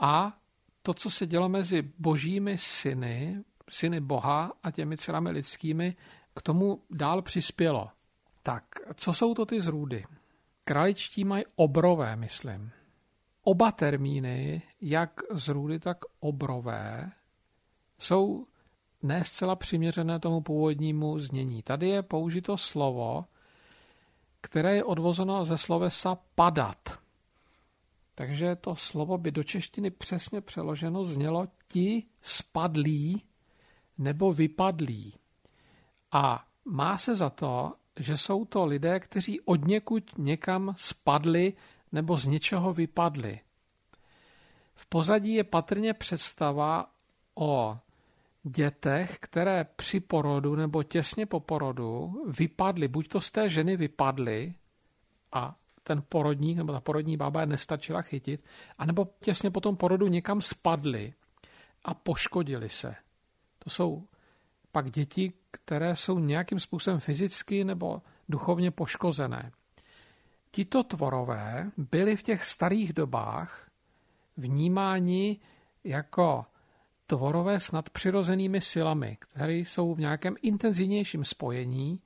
a 0.00 0.36
to, 0.82 0.94
co 0.94 1.10
se 1.10 1.26
dělo 1.26 1.48
mezi 1.48 1.82
božími 1.98 2.58
syny, 2.58 3.44
syny 3.70 4.00
Boha 4.00 4.52
a 4.62 4.70
těmi 4.70 4.96
dcerami 4.96 5.30
lidskými, 5.30 5.96
k 6.36 6.42
tomu 6.42 6.82
dál 6.90 7.22
přispělo. 7.22 7.88
Tak, 8.42 8.64
co 8.94 9.12
jsou 9.12 9.34
to 9.34 9.46
ty 9.46 9.60
zrůdy? 9.60 10.04
Kraličtí 10.64 11.24
mají 11.24 11.44
obrové, 11.56 12.16
myslím. 12.16 12.70
Oba 13.42 13.72
termíny, 13.72 14.62
jak 14.80 15.20
zrůdy, 15.30 15.78
tak 15.78 15.98
obrové, 16.20 17.10
jsou 17.98 18.46
ne 19.02 19.24
zcela 19.24 19.56
přiměřené 19.56 20.20
tomu 20.20 20.40
původnímu 20.40 21.18
znění. 21.18 21.62
Tady 21.62 21.88
je 21.88 22.02
použito 22.02 22.56
slovo, 22.56 23.24
které 24.40 24.76
je 24.76 24.84
odvozeno 24.84 25.44
ze 25.44 25.58
slovesa 25.58 26.18
padat. 26.34 26.98
Takže 28.20 28.56
to 28.56 28.76
slovo 28.76 29.18
by 29.18 29.30
do 29.30 29.44
češtiny 29.44 29.90
přesně 29.90 30.40
přeloženo 30.40 31.04
znělo 31.04 31.48
ti 31.66 32.06
spadlí 32.22 33.22
nebo 33.98 34.32
vypadlí. 34.32 35.14
A 36.12 36.44
má 36.64 36.98
se 36.98 37.14
za 37.14 37.30
to, 37.30 37.72
že 37.98 38.16
jsou 38.16 38.44
to 38.44 38.64
lidé, 38.64 39.00
kteří 39.00 39.40
od 39.40 39.66
někud 39.66 40.18
někam 40.18 40.74
spadli 40.76 41.52
nebo 41.92 42.16
z 42.16 42.26
něčeho 42.26 42.72
vypadli. 42.72 43.40
V 44.74 44.86
pozadí 44.86 45.34
je 45.34 45.44
patrně 45.44 45.94
představa 45.94 46.90
o 47.34 47.78
dětech, 48.42 49.18
které 49.20 49.64
při 49.64 50.00
porodu 50.00 50.56
nebo 50.56 50.82
těsně 50.82 51.26
po 51.26 51.40
porodu 51.40 52.22
vypadly, 52.38 52.88
buď 52.88 53.08
to 53.08 53.20
z 53.20 53.30
té 53.30 53.48
ženy 53.48 53.76
vypadly 53.76 54.54
a 55.32 55.56
ten 55.82 56.02
porodník 56.08 56.56
nebo 56.56 56.72
ta 56.72 56.80
porodní 56.80 57.16
bába 57.16 57.40
je 57.40 57.46
nestačila 57.46 58.02
chytit, 58.02 58.44
anebo 58.78 59.08
těsně 59.20 59.50
po 59.50 59.60
tom 59.60 59.76
porodu 59.76 60.06
někam 60.06 60.40
spadly 60.40 61.14
a 61.84 61.94
poškodili 61.94 62.68
se. 62.68 62.94
To 63.58 63.70
jsou 63.70 64.06
pak 64.72 64.90
děti, 64.90 65.32
které 65.50 65.96
jsou 65.96 66.18
nějakým 66.18 66.60
způsobem 66.60 67.00
fyzicky 67.00 67.64
nebo 67.64 68.02
duchovně 68.28 68.70
poškozené. 68.70 69.52
Tito 70.50 70.82
tvorové 70.82 71.70
byli 71.76 72.16
v 72.16 72.22
těch 72.22 72.44
starých 72.44 72.92
dobách 72.92 73.70
vnímáni 74.36 75.40
jako 75.84 76.46
tvorové 77.06 77.60
s 77.60 77.72
nadpřirozenými 77.72 78.60
silami, 78.60 79.16
které 79.20 79.54
jsou 79.54 79.94
v 79.94 80.00
nějakém 80.00 80.34
intenzivnějším 80.42 81.24
spojení 81.24 82.00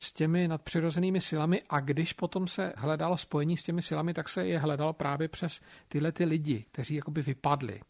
s 0.00 0.12
těmi 0.12 0.48
nadpřirozenými 0.48 1.20
silami 1.20 1.62
a 1.68 1.80
když 1.80 2.12
potom 2.12 2.46
se 2.46 2.72
hledalo 2.76 3.16
spojení 3.16 3.56
s 3.56 3.62
těmi 3.62 3.82
silami, 3.82 4.14
tak 4.14 4.28
se 4.28 4.46
je 4.46 4.58
hledalo 4.58 4.92
právě 4.92 5.28
přes 5.28 5.60
tyhle 5.88 6.12
ty 6.12 6.24
lidi, 6.24 6.64
kteří 6.72 6.94
jakoby 6.94 7.22
vypadli. 7.22 7.80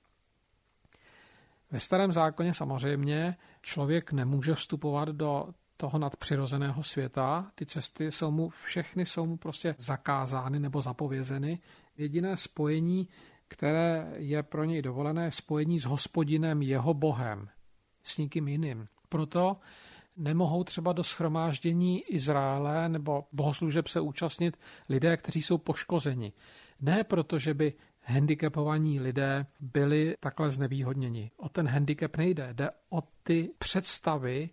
Ve 1.71 1.81
starém 1.81 2.13
zákoně 2.13 2.55
samozřejmě 2.55 3.37
člověk 3.63 4.13
nemůže 4.13 4.55
vstupovat 4.55 5.09
do 5.09 5.49
toho 5.77 5.99
nadpřirozeného 5.99 6.83
světa. 6.83 7.51
Ty 7.55 7.67
cesty 7.67 8.13
jsou 8.13 8.31
mu, 8.31 8.49
všechny 8.65 9.07
jsou 9.07 9.27
mu 9.27 9.37
prostě 9.37 9.75
zakázány 9.79 10.61
nebo 10.61 10.83
zapovězeny. 10.83 11.59
Jediné 11.97 12.37
spojení, 12.37 13.09
které 13.49 14.13
je 14.17 14.43
pro 14.43 14.65
něj 14.65 14.83
dovolené, 14.83 15.25
je 15.25 15.31
spojení 15.31 15.81
s 15.81 15.85
hospodinem, 15.85 16.63
jeho 16.63 16.95
bohem, 16.95 17.49
s 18.05 18.19
nikým 18.19 18.49
jiným. 18.49 18.89
Proto 19.09 19.57
nemohou 20.21 20.65
třeba 20.65 20.93
do 20.93 21.05
schromáždění 21.05 22.01
Izraele 22.01 22.89
nebo 22.89 23.25
bohoslužeb 23.33 23.87
se 23.89 24.01
účastnit 24.01 24.57
lidé, 24.89 25.17
kteří 25.17 25.43
jsou 25.43 25.59
poškozeni. 25.59 26.33
Ne 26.81 27.05
proto, 27.05 27.39
že 27.39 27.55
by 27.55 27.73
handicapovaní 28.03 29.01
lidé 29.01 29.47
byli 29.61 30.17
takhle 30.21 30.51
znevýhodněni. 30.51 31.31
O 31.37 31.49
ten 31.49 31.69
handicap 31.69 32.17
nejde, 32.17 32.49
jde 32.53 32.71
o 32.91 33.03
ty 33.23 33.51
představy, 33.59 34.51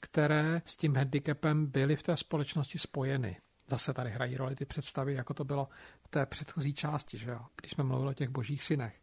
které 0.00 0.62
s 0.64 0.76
tím 0.76 0.96
handicapem 0.96 1.66
byly 1.66 1.96
v 1.96 2.02
té 2.02 2.16
společnosti 2.16 2.78
spojeny. 2.78 3.36
Zase 3.70 3.94
tady 3.94 4.10
hrají 4.10 4.36
roli 4.36 4.56
ty 4.56 4.64
představy, 4.64 5.14
jako 5.14 5.34
to 5.34 5.44
bylo 5.44 5.68
v 6.02 6.08
té 6.08 6.26
předchozí 6.26 6.74
části, 6.74 7.18
že 7.18 7.30
jo? 7.30 7.40
když 7.60 7.72
jsme 7.72 7.84
mluvili 7.84 8.10
o 8.10 8.14
těch 8.14 8.28
božích 8.28 8.62
synech. 8.62 9.02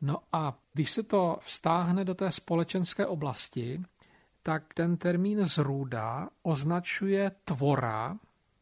No 0.00 0.18
a 0.32 0.58
když 0.72 0.90
se 0.90 1.02
to 1.02 1.38
vztáhne 1.40 2.04
do 2.04 2.14
té 2.14 2.32
společenské 2.32 3.06
oblasti, 3.06 3.82
tak 4.46 4.74
ten 4.74 4.96
termín 4.96 5.46
zrůda 5.46 6.28
označuje 6.42 7.30
tvora, 7.44 8.18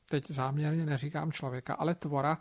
teď 0.09 0.31
záměrně 0.31 0.87
neříkám 0.87 1.33
člověka, 1.33 1.75
ale 1.75 1.95
tvora, 1.95 2.39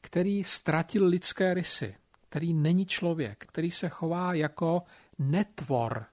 který 0.00 0.44
ztratil 0.44 1.06
lidské 1.06 1.54
rysy, 1.54 1.94
který 2.28 2.54
není 2.54 2.86
člověk, 2.86 3.46
který 3.46 3.70
se 3.70 3.88
chová 3.88 4.34
jako 4.34 4.82
netvor. 5.18 6.04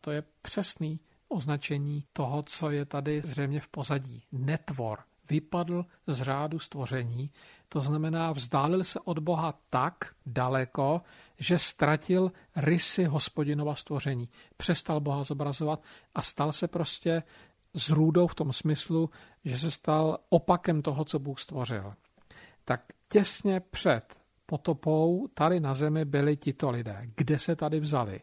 To 0.00 0.10
je 0.10 0.22
přesný 0.42 1.00
označení 1.28 2.04
toho, 2.12 2.42
co 2.42 2.70
je 2.70 2.84
tady 2.84 3.22
zřejmě 3.24 3.60
v 3.60 3.68
pozadí. 3.68 4.22
Netvor. 4.32 4.98
Vypadl 5.30 5.86
z 6.06 6.22
řádu 6.22 6.58
stvoření, 6.58 7.30
to 7.68 7.80
znamená 7.80 8.32
vzdálil 8.32 8.84
se 8.84 9.00
od 9.00 9.18
Boha 9.18 9.58
tak 9.70 9.94
daleko, 10.26 11.02
že 11.38 11.58
ztratil 11.58 12.32
rysy 12.56 13.04
hospodinova 13.04 13.74
stvoření. 13.74 14.28
Přestal 14.56 15.00
Boha 15.00 15.24
zobrazovat 15.24 15.82
a 16.14 16.22
stal 16.22 16.52
se 16.52 16.68
prostě 16.68 17.22
zrůdou 17.74 18.26
v 18.26 18.34
tom 18.34 18.52
smyslu, 18.52 19.10
že 19.44 19.58
se 19.58 19.70
stal 19.70 20.18
opakem 20.28 20.82
toho, 20.82 21.04
co 21.04 21.18
Bůh 21.18 21.40
stvořil. 21.40 21.94
Tak 22.64 22.84
těsně 23.08 23.60
před 23.60 24.16
potopou 24.46 25.28
tady 25.34 25.60
na 25.60 25.74
zemi 25.74 26.04
byli 26.04 26.36
tito 26.36 26.70
lidé. 26.70 27.02
Kde 27.16 27.38
se 27.38 27.56
tady 27.56 27.80
vzali? 27.80 28.20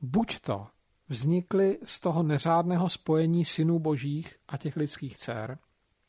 Buď 0.00 0.40
to 0.40 0.66
vznikly 1.08 1.78
z 1.84 2.00
toho 2.00 2.22
neřádného 2.22 2.88
spojení 2.88 3.44
synů 3.44 3.78
božích 3.78 4.34
a 4.48 4.56
těch 4.56 4.76
lidských 4.76 5.16
dcer, 5.16 5.58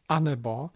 anebo 0.10 0.70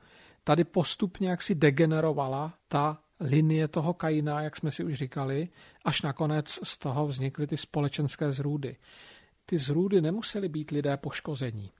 tady 0.43 0.63
postupně 0.63 1.29
jaksi 1.29 1.55
degenerovala 1.55 2.53
ta 2.67 2.99
linie 3.19 3.67
toho 3.67 3.93
Kaina, 3.93 4.41
jak 4.41 4.55
jsme 4.55 4.71
si 4.71 4.83
už 4.83 4.93
říkali, 4.93 5.47
až 5.85 6.01
nakonec 6.01 6.59
z 6.63 6.77
toho 6.77 7.07
vznikly 7.07 7.47
ty 7.47 7.57
společenské 7.57 8.31
zrůdy. 8.31 8.75
Ty 9.45 9.57
zrůdy 9.57 10.01
nemusely 10.01 10.49
být 10.49 10.71
lidé 10.71 10.97
poškození. 10.97 11.71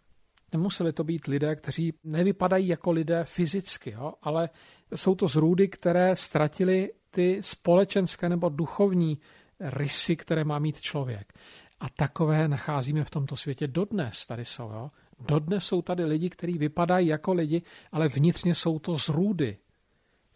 Nemuseli 0.54 0.94
to 0.94 1.04
být 1.04 1.28
lidé, 1.28 1.56
kteří 1.56 1.94
nevypadají 2.04 2.68
jako 2.68 2.92
lidé 2.92 3.24
fyzicky, 3.24 3.92
jo, 3.92 4.14
ale 4.22 4.50
jsou 4.96 5.16
to 5.16 5.28
zrůdy, 5.28 5.68
které 5.68 6.16
ztratili 6.16 6.92
ty 7.12 7.40
společenské 7.42 8.30
nebo 8.30 8.50
duchovní 8.50 9.18
rysy, 9.60 10.16
které 10.16 10.44
má 10.44 10.60
mít 10.60 10.82
člověk. 10.82 11.34
A 11.80 11.90
takové 11.90 12.48
nacházíme 12.48 13.04
v 13.04 13.10
tomto 13.10 13.36
světě 13.36 13.68
dodnes. 13.68 14.26
Tady 14.26 14.46
jsou, 14.46 14.72
jo. 14.72 14.92
Dodnes 15.20 15.66
jsou 15.66 15.82
tady 15.82 16.06
lidi, 16.06 16.30
kteří 16.30 16.58
vypadají 16.58 17.08
jako 17.08 17.34
lidi, 17.34 17.62
ale 17.92 18.08
vnitřně 18.08 18.56
jsou 18.56 18.80
to 18.80 18.98
zrůdy. 18.98 19.58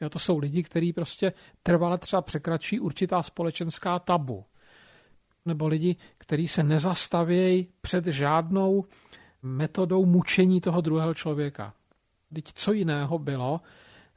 Jo, 0.02 0.10
to 0.10 0.20
jsou 0.20 0.38
lidi, 0.38 0.64
kteří 0.64 0.94
prostě 0.94 1.34
trvale 1.64 1.98
třeba 1.98 2.22
překračují 2.22 2.80
určitá 2.80 3.24
společenská 3.24 4.00
tabu. 4.00 4.46
Nebo 5.46 5.68
lidi, 5.68 5.96
kteří 6.18 6.48
se 6.48 6.64
nezastavějí 6.64 7.68
před 7.82 8.06
žádnou 8.06 8.86
metodou 9.42 10.06
mučení 10.06 10.62
toho 10.62 10.82
druhého 10.82 11.14
člověka. 11.14 11.74
Teď 12.34 12.46
co 12.54 12.74
jiného 12.74 13.20
bylo 13.20 13.62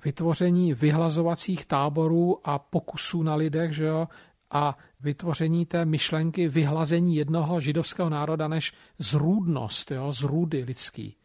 vytvoření 0.04 0.74
vyhlazovacích 0.74 1.66
táborů 1.66 2.48
a 2.48 2.58
pokusů 2.58 3.22
na 3.22 3.34
lidech, 3.34 3.72
že 3.72 3.84
jo, 3.84 4.08
a 4.54 4.76
vytvoření 5.00 5.66
té 5.66 5.84
myšlenky 5.84 6.48
vyhlazení 6.48 7.16
jednoho 7.16 7.60
židovského 7.60 8.10
národa 8.10 8.48
než 8.48 8.72
zrůdnost, 8.98 9.90
jo, 9.90 10.12
zrůdy 10.12 10.64
lidský. 10.64 11.16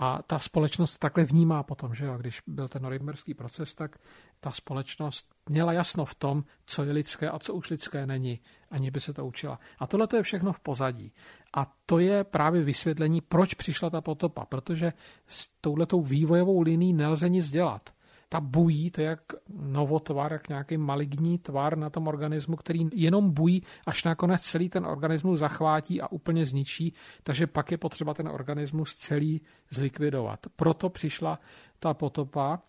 A 0.00 0.22
ta 0.22 0.38
společnost 0.38 0.98
takhle 0.98 1.24
vnímá 1.24 1.62
potom, 1.62 1.94
že 1.94 2.06
jo, 2.06 2.18
když 2.18 2.42
byl 2.46 2.68
ten 2.68 2.82
norimberský 2.82 3.34
proces, 3.34 3.74
tak 3.74 3.98
ta 4.40 4.50
společnost 4.50 5.34
měla 5.48 5.72
jasno 5.72 6.04
v 6.04 6.14
tom, 6.14 6.44
co 6.66 6.84
je 6.84 6.92
lidské 6.92 7.30
a 7.30 7.38
co 7.38 7.54
už 7.54 7.70
lidské 7.70 8.06
není, 8.06 8.40
ani 8.70 8.90
by 8.90 9.00
se 9.00 9.12
to 9.12 9.26
učila. 9.26 9.58
A 9.78 9.86
tohle 9.86 10.06
to 10.06 10.16
je 10.16 10.22
všechno 10.22 10.52
v 10.52 10.60
pozadí. 10.60 11.12
A 11.54 11.72
to 11.86 11.98
je 11.98 12.24
právě 12.24 12.62
vysvětlení, 12.62 13.20
proč 13.20 13.54
přišla 13.54 13.90
ta 13.90 14.00
potopa, 14.00 14.44
protože 14.44 14.92
s 15.26 15.48
touhletou 15.60 16.02
vývojovou 16.02 16.60
linií 16.60 16.92
nelze 16.92 17.28
nic 17.28 17.50
dělat 17.50 17.90
ta 18.28 18.40
bují, 18.40 18.90
to 18.90 19.00
je 19.00 19.06
jak 19.06 19.20
novotvar, 19.56 20.32
jak 20.32 20.48
nějaký 20.48 20.76
maligní 20.76 21.38
tvar 21.38 21.78
na 21.78 21.90
tom 21.90 22.08
organismu, 22.08 22.56
který 22.56 22.88
jenom 22.94 23.30
bují, 23.30 23.62
až 23.86 24.04
nakonec 24.04 24.42
celý 24.42 24.68
ten 24.68 24.86
organismus 24.86 25.38
zachvátí 25.38 26.00
a 26.00 26.12
úplně 26.12 26.46
zničí, 26.46 26.94
takže 27.22 27.46
pak 27.46 27.70
je 27.70 27.78
potřeba 27.78 28.14
ten 28.14 28.28
organismus 28.28 28.96
celý 28.96 29.40
zlikvidovat. 29.70 30.46
Proto 30.56 30.90
přišla 30.90 31.38
ta 31.78 31.94
potopa 31.94 32.62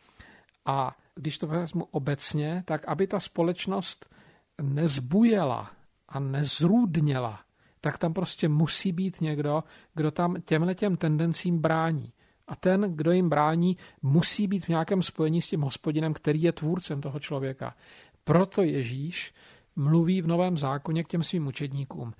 a 0.65 0.97
když 1.15 1.37
to 1.37 1.47
vezmu 1.47 1.87
obecně, 1.91 2.63
tak 2.65 2.87
aby 2.87 3.07
ta 3.07 3.19
společnost 3.19 4.15
nezbujela 4.61 5.71
a 6.09 6.19
nezrůdněla, 6.19 7.39
tak 7.81 7.97
tam 7.97 8.13
prostě 8.13 8.49
musí 8.49 8.91
být 8.91 9.21
někdo, 9.21 9.63
kdo 9.95 10.11
tam 10.11 10.35
těmhle 10.41 10.75
těm 10.75 10.97
tendencím 10.97 11.59
brání. 11.59 12.13
A 12.49 12.55
ten, 12.55 12.81
kdo 12.95 13.11
jim 13.11 13.29
brání, 13.29 13.77
musí 14.01 14.47
být 14.47 14.65
v 14.65 14.69
nějakém 14.69 15.03
spojení 15.03 15.41
s 15.41 15.49
tím 15.49 15.61
hospodinem, 15.61 16.13
který 16.13 16.41
je 16.41 16.51
tvůrcem 16.51 17.01
toho 17.01 17.19
člověka. 17.19 17.75
Proto 18.23 18.61
Ježíš 18.61 19.33
mluví 19.75 20.21
v 20.21 20.27
Novém 20.27 20.57
zákoně 20.57 21.03
k 21.03 21.07
těm 21.07 21.23
svým 21.23 21.47
učedníkům. 21.47 22.13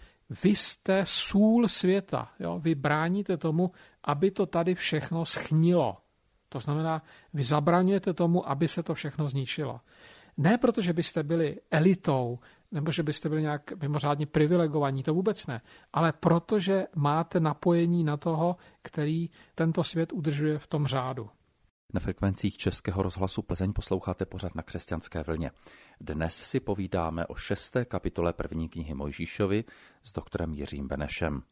Vy 0.44 0.50
jste 0.50 1.02
sůl 1.06 1.68
světa. 1.68 2.32
Jo? 2.40 2.60
Vy 2.60 2.76
bráníte 2.76 3.38
tomu, 3.38 3.72
aby 4.04 4.32
to 4.32 4.46
tady 4.46 4.76
všechno 4.76 5.26
schnilo. 5.26 5.98
To 6.50 6.60
znamená, 6.60 7.04
vy 7.34 7.44
zabraňujete 7.44 8.14
tomu, 8.14 8.50
aby 8.50 8.68
se 8.68 8.84
to 8.84 8.94
všechno 8.94 9.30
zničilo. 9.30 9.80
Ne 10.38 10.58
proto, 10.58 10.82
že 10.82 10.94
byste 10.94 11.24
byli 11.24 11.60
elitou, 11.72 12.40
nebo 12.72 12.92
že 12.92 13.04
byste 13.04 13.30
byli 13.30 13.42
nějak 13.42 13.82
mimořádně 13.82 14.26
privilegovaní, 14.26 15.04
to 15.04 15.14
vůbec 15.14 15.48
ne, 15.48 15.62
ale 15.94 16.14
protože 16.14 16.86
máte 16.96 17.40
napojení 17.40 18.04
na 18.04 18.18
toho, 18.18 18.56
který 18.82 19.30
tento 19.56 19.84
svět 19.84 20.14
udržuje 20.14 20.60
v 20.60 20.68
tom 20.68 20.88
řádu. 20.88 21.30
Na 21.94 22.00
frekvencích 22.00 22.58
Českého 22.58 23.04
rozhlasu 23.04 23.42
Plzeň 23.42 23.74
posloucháte 23.74 24.26
pořad 24.26 24.56
na 24.56 24.64
křesťanské 24.64 25.24
vlně. 25.24 25.52
Dnes 26.02 26.36
si 26.36 26.60
povídáme 26.60 27.26
o 27.28 27.36
šesté 27.36 27.86
kapitole 27.86 28.34
první 28.34 28.70
knihy 28.70 28.94
Mojžíšovi 28.94 29.64
s 30.04 30.14
doktorem 30.14 30.54
Jiřím 30.54 30.88
Benešem. 30.88 31.44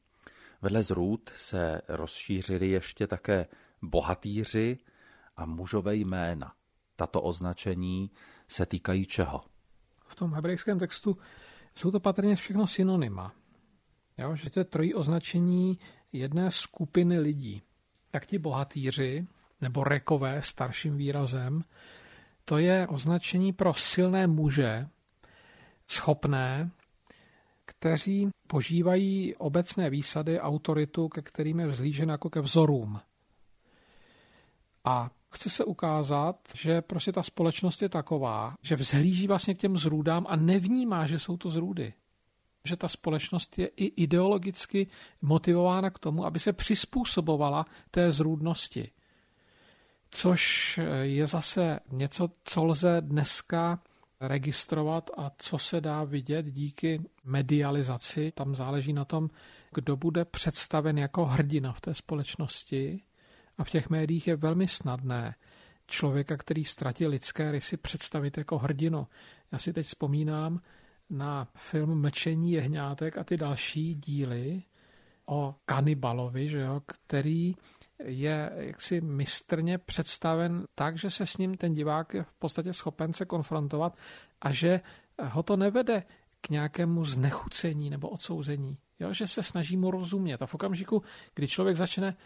Vedle 0.62 0.84
zrůd 0.84 1.30
se 1.36 1.82
rozšířili 1.88 2.70
ještě 2.70 3.08
také 3.08 3.48
bohatýři 3.82 4.78
a 5.36 5.46
mužové 5.46 5.96
jména. 5.96 6.54
Tato 6.96 7.22
označení 7.22 8.12
se 8.48 8.66
týkají 8.66 9.06
čeho? 9.06 9.42
V 10.08 10.16
tom 10.16 10.34
hebrejském 10.34 10.80
textu 10.80 11.18
jsou 11.76 11.92
to 11.92 12.00
patrně 12.00 12.36
všechno 12.36 12.68
synonyma. 12.68 13.34
Jo, 14.18 14.36
že 14.36 14.50
to 14.50 14.60
je 14.60 14.64
trojí 14.64 14.94
označení 14.94 15.80
jedné 16.12 16.52
skupiny 16.52 17.20
lidí. 17.20 17.62
Tak 18.12 18.26
ti 18.26 18.38
bohatýři, 18.38 19.28
nebo 19.62 19.84
rekové 19.84 20.42
starším 20.42 20.98
výrazem, 20.98 21.64
to 22.46 22.58
je 22.58 22.88
označení 22.88 23.54
pro 23.54 23.74
silné 23.74 24.28
muže, 24.28 24.88
schopné, 25.88 26.72
kteří 27.66 28.30
požívají 28.48 29.36
obecné 29.36 29.90
výsady, 29.90 30.40
autoritu, 30.40 31.10
ke 31.10 31.22
kterým 31.22 31.60
je 31.60 31.68
vzlížen 31.68 32.10
jako 32.10 32.30
ke 32.30 32.42
vzorům. 32.42 33.00
A 34.84 35.10
chce 35.32 35.50
se 35.50 35.66
ukázat, 35.66 36.36
že 36.56 36.82
prostě 36.82 37.12
ta 37.12 37.24
společnost 37.24 37.82
je 37.82 37.90
taková, 37.90 38.56
že 38.62 38.76
vzhlíží 38.76 39.28
vlastně 39.28 39.56
k 39.56 39.60
těm 39.60 39.78
zrůdám 39.78 40.26
a 40.30 40.36
nevnímá, 40.36 41.08
že 41.08 41.20
jsou 41.20 41.38
to 41.38 41.50
zrůdy. 41.50 41.94
Že 42.64 42.76
ta 42.76 42.88
společnost 42.88 43.60
je 43.60 43.68
i 43.68 43.86
ideologicky 43.86 44.88
motivována 45.22 45.90
k 45.90 46.00
tomu, 46.00 46.26
aby 46.26 46.40
se 46.40 46.54
přizpůsobovala 46.54 47.66
té 47.92 48.12
zrůdnosti. 48.12 48.92
Což 50.12 50.80
je 51.02 51.28
zase 51.28 51.80
něco, 51.92 52.30
co 52.44 52.66
lze 52.66 53.02
dneska 53.02 53.80
registrovat 54.20 55.10
a 55.18 55.32
co 55.38 55.58
se 55.58 55.82
dá 55.82 56.04
vidět 56.04 56.46
díky 56.46 57.02
medializaci. 57.24 58.32
Tam 58.32 58.56
záleží 58.56 58.94
na 58.94 59.06
tom, 59.06 59.30
kdo 59.74 59.98
bude 59.98 60.26
představen 60.26 60.98
jako 60.98 61.26
hrdina 61.26 61.74
v 61.74 61.82
té 61.82 61.94
společnosti 61.94 63.02
a 63.58 63.64
v 63.64 63.70
těch 63.70 63.90
médiích 63.90 64.28
je 64.28 64.36
velmi 64.36 64.68
snadné 64.68 65.36
člověka, 65.88 66.38
který 66.38 66.66
ztratil 66.66 67.10
lidské 67.10 67.52
rysy, 67.52 67.78
představit 67.78 68.38
jako 68.38 68.58
hrdinu. 68.58 69.08
Já 69.52 69.58
si 69.58 69.74
teď 69.74 69.86
vzpomínám 69.86 70.62
na 71.10 71.48
film 71.56 72.02
Mlčení 72.02 72.52
jehňátek 72.52 73.18
a 73.18 73.24
ty 73.24 73.38
další 73.38 73.96
díly 73.96 74.64
o 75.26 75.56
kanibalovi, 75.66 76.50
že 76.50 76.60
jo, 76.60 76.82
který 76.86 77.56
je 78.04 78.52
jaksi 78.56 79.02
mistrně 79.02 79.78
představen 79.78 80.66
tak, 80.76 80.98
že 80.98 81.10
se 81.10 81.26
s 81.26 81.38
ním 81.38 81.58
ten 81.58 81.74
divák 81.74 82.14
je 82.14 82.24
v 82.24 82.34
podstatě 82.34 82.74
schopen 82.74 83.14
se 83.14 83.26
konfrontovat 83.26 83.98
a 84.42 84.52
že 84.52 84.82
ho 85.22 85.44
to 85.44 85.58
nevede 85.58 86.04
k 86.42 86.50
nějakému 86.50 87.06
znechucení 87.06 87.90
nebo 87.90 88.10
odsouzení. 88.10 88.78
Jo, 89.00 89.14
že 89.14 89.28
se 89.28 89.44
snaží 89.44 89.78
mu 89.78 89.92
rozumět. 89.92 90.42
A 90.42 90.46
v 90.46 90.56
okamžiku, 90.56 91.04
kdy 91.36 91.48
člověk 91.48 91.78
začne 91.78 92.18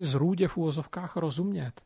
zrůdě 0.00 0.48
v 0.48 0.56
úvozovkách 0.56 1.16
rozumět, 1.16 1.82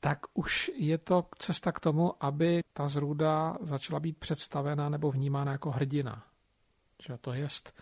tak 0.00 0.18
už 0.34 0.70
je 0.74 0.98
to 0.98 1.26
cesta 1.38 1.72
k 1.72 1.80
tomu, 1.80 2.24
aby 2.24 2.62
ta 2.72 2.88
zrůda 2.88 3.56
začala 3.60 4.00
být 4.00 4.18
představena 4.18 4.88
nebo 4.88 5.10
vnímána 5.10 5.52
jako 5.52 5.70
hrdina. 5.70 6.24
Že 7.02 7.18
to 7.18 7.32
jest, 7.32 7.80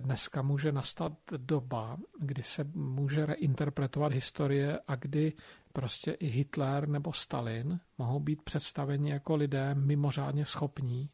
dneska 0.00 0.42
může 0.42 0.72
nastat 0.72 1.12
doba, 1.36 1.96
kdy 2.18 2.42
se 2.42 2.64
může 2.74 3.26
reinterpretovat 3.26 4.12
historie 4.12 4.80
a 4.88 4.94
kdy 4.94 5.32
prostě 5.72 6.12
i 6.12 6.26
Hitler 6.26 6.88
nebo 6.88 7.12
Stalin 7.12 7.80
mohou 7.98 8.20
být 8.20 8.42
představeni 8.42 9.10
jako 9.10 9.36
lidé 9.36 9.74
mimořádně 9.74 10.46
schopní 10.46 11.10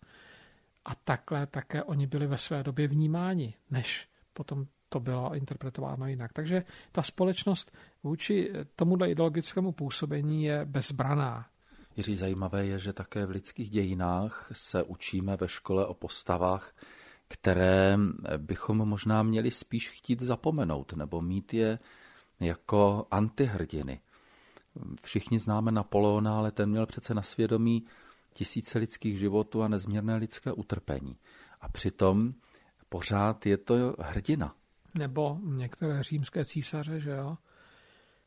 a 0.85 0.95
takhle 0.95 1.47
také 1.47 1.83
oni 1.83 2.07
byli 2.07 2.27
ve 2.27 2.38
své 2.38 2.62
době 2.62 2.88
vnímáni, 2.88 3.55
než 3.71 4.09
potom 4.33 4.67
to 4.94 5.00
bylo 5.00 5.35
interpretováno 5.35 6.07
jinak. 6.07 6.33
Takže 6.33 6.64
ta 6.92 7.02
společnost 7.02 7.76
vůči 8.02 8.52
tomuhle 8.76 9.11
ideologickému 9.11 9.72
působení 9.72 10.44
je 10.44 10.64
bezbraná. 10.64 11.46
Jiří, 11.96 12.16
zajímavé 12.16 12.66
je, 12.66 12.78
že 12.78 12.92
také 12.92 13.26
v 13.26 13.30
lidských 13.30 13.70
dějinách 13.70 14.48
se 14.52 14.83
učíme 14.83 15.37
ve 15.37 15.48
škole 15.48 15.87
o 15.87 15.94
postavách, 15.94 16.74
které 17.28 17.98
bychom 18.37 18.76
možná 18.76 19.22
měli 19.22 19.50
spíš 19.50 19.90
chtít 19.90 20.22
zapomenout 20.22 20.92
nebo 20.92 21.22
mít 21.22 21.54
je 21.54 21.78
jako 22.40 23.07
antihrdiny. 23.11 24.00
Všichni 25.02 25.38
známe 25.38 25.72
Napoleona, 25.72 26.38
ale 26.38 26.50
ten 26.50 26.70
měl 26.70 26.87
přece 26.87 27.14
na 27.14 27.22
svědomí 27.22 27.87
tisíce 28.33 28.78
lidských 28.78 29.18
životů 29.18 29.62
a 29.62 29.68
nezměrné 29.68 30.16
lidské 30.16 30.52
utrpení. 30.52 31.16
A 31.61 31.68
přitom 31.68 32.35
pořád 32.88 33.46
je 33.46 33.57
to 33.57 33.74
hrdina 33.98 34.54
nebo 34.94 35.38
některé 35.44 36.02
římské 36.02 36.44
císaře, 36.44 37.00
že 37.00 37.11
jo. 37.11 37.37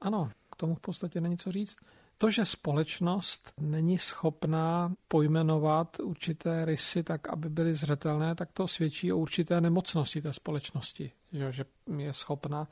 Ano, 0.02 0.32
k 0.52 0.56
tomu 0.56 0.76
v 0.76 0.80
podstatě 0.80 1.22
není 1.22 1.38
co 1.38 1.52
říct. 1.52 1.78
To, 2.18 2.30
že 2.30 2.46
společnost 2.46 3.54
není 3.60 3.98
schopná 3.98 4.94
pojmenovat 5.08 6.00
určité 6.00 6.66
rysy 6.66 7.04
tak, 7.04 7.30
aby 7.30 7.50
byly 7.50 7.74
zřetelné, 7.74 8.36
tak 8.36 8.52
to 8.52 8.68
svědčí 8.68 9.14
o 9.14 9.18
určité 9.18 9.62
nemocnosti 9.62 10.22
té 10.22 10.34
společnosti, 10.34 11.12
že, 11.32 11.52
že 11.52 11.66
je 11.98 12.14
schopna 12.14 12.68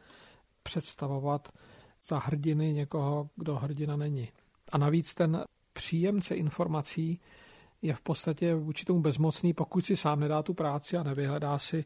představovat 0.64 1.50
za 2.06 2.20
hrdiny 2.20 2.74
někoho, 2.74 3.30
kdo 3.36 3.56
hrdina 3.56 3.96
není. 3.96 4.30
A 4.72 4.78
navíc 4.78 5.16
ten 5.16 5.44
příjemce 5.74 6.36
informací 6.36 7.20
je 7.82 7.94
v 7.94 8.02
podstatě 8.02 8.56
vůči 8.56 8.86
tomu 8.86 9.02
bezmocný, 9.02 9.54
pokud 9.54 9.86
si 9.86 9.98
sám 9.98 10.20
nedá 10.20 10.44
tu 10.44 10.54
práci 10.54 10.98
a 10.98 11.04
nevyhledá 11.04 11.60
si, 11.60 11.86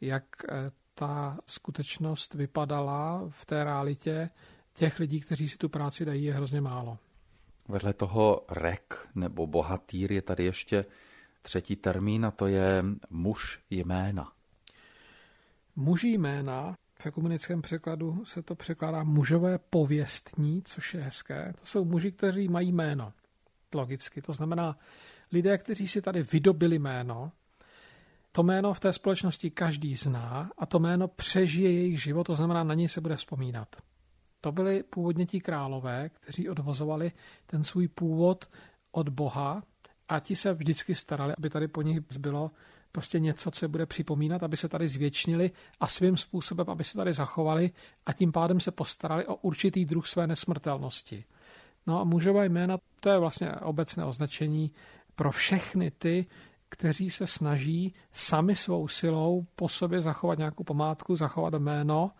jak 0.00 0.24
eh, 0.48 0.70
ta 0.98 1.38
skutečnost 1.46 2.34
vypadala 2.34 3.28
v 3.28 3.46
té 3.46 3.64
realitě, 3.64 4.30
těch 4.72 4.98
lidí, 4.98 5.20
kteří 5.20 5.48
si 5.48 5.58
tu 5.58 5.68
práci 5.68 6.04
dají, 6.04 6.24
je 6.24 6.34
hrozně 6.34 6.60
málo. 6.60 6.98
Vedle 7.68 7.92
toho 7.92 8.44
rek 8.50 9.08
nebo 9.14 9.46
bohatýr 9.46 10.12
je 10.12 10.22
tady 10.22 10.44
ještě 10.44 10.84
třetí 11.42 11.76
termín 11.76 12.26
a 12.26 12.30
to 12.30 12.46
je 12.46 12.84
muž 13.10 13.60
jména. 13.70 14.32
Muži 15.76 16.08
jména, 16.08 16.76
v 16.98 17.06
ekumenickém 17.06 17.62
překladu 17.62 18.24
se 18.24 18.42
to 18.42 18.54
překládá 18.54 19.04
mužové 19.04 19.58
pověstní, 19.58 20.62
což 20.62 20.94
je 20.94 21.00
hezké. 21.00 21.52
To 21.60 21.66
jsou 21.66 21.84
muži, 21.84 22.12
kteří 22.12 22.48
mají 22.48 22.72
jméno. 22.72 23.12
Logicky. 23.74 24.22
To 24.22 24.32
znamená 24.32 24.78
lidé, 25.32 25.58
kteří 25.58 25.88
si 25.88 26.02
tady 26.02 26.22
vydobili 26.22 26.78
jméno, 26.78 27.32
to 28.36 28.42
jméno 28.42 28.74
v 28.74 28.80
té 28.80 28.92
společnosti 28.92 29.50
každý 29.50 29.94
zná 29.94 30.50
a 30.58 30.66
to 30.66 30.78
jméno 30.78 31.08
přežije 31.08 31.72
jejich 31.72 32.02
život, 32.02 32.24
to 32.24 32.34
znamená, 32.34 32.64
na 32.64 32.74
něj 32.74 32.88
se 32.88 33.00
bude 33.00 33.16
vzpomínat. 33.16 33.76
To 34.40 34.52
byli 34.52 34.82
původně 34.82 35.26
ti 35.26 35.40
králové, 35.40 36.08
kteří 36.08 36.48
odvozovali 36.48 37.12
ten 37.46 37.64
svůj 37.64 37.88
původ 37.88 38.50
od 38.92 39.08
Boha 39.08 39.62
a 40.08 40.20
ti 40.20 40.36
se 40.36 40.54
vždycky 40.54 40.94
starali, 40.94 41.34
aby 41.38 41.50
tady 41.50 41.68
po 41.68 41.82
nich 41.82 42.00
zbylo 42.08 42.50
prostě 42.92 43.20
něco, 43.20 43.50
co 43.50 43.64
je 43.64 43.68
bude 43.68 43.86
připomínat, 43.86 44.42
aby 44.42 44.56
se 44.56 44.68
tady 44.68 44.88
zvětšnili 44.88 45.50
a 45.80 45.86
svým 45.86 46.16
způsobem, 46.16 46.66
aby 46.70 46.84
se 46.84 46.96
tady 46.96 47.12
zachovali 47.12 47.70
a 48.06 48.12
tím 48.12 48.32
pádem 48.32 48.60
se 48.60 48.70
postarali 48.70 49.26
o 49.26 49.34
určitý 49.34 49.84
druh 49.84 50.06
své 50.06 50.26
nesmrtelnosti. 50.26 51.24
No 51.86 52.00
a 52.00 52.04
mužové 52.04 52.48
jména, 52.48 52.78
to 53.00 53.08
je 53.08 53.18
vlastně 53.18 53.52
obecné 53.52 54.04
označení 54.04 54.70
pro 55.14 55.32
všechny 55.32 55.90
ty, 55.90 56.26
kteří 56.68 57.10
se 57.10 57.26
snaží 57.26 57.94
sami 58.12 58.56
svou 58.56 58.88
silou 58.88 59.46
po 59.56 59.68
sobě 59.68 60.00
zachovat 60.00 60.38
nějakou 60.38 60.64
památku, 60.64 61.16
zachovat 61.16 61.54
jméno, 61.54 62.10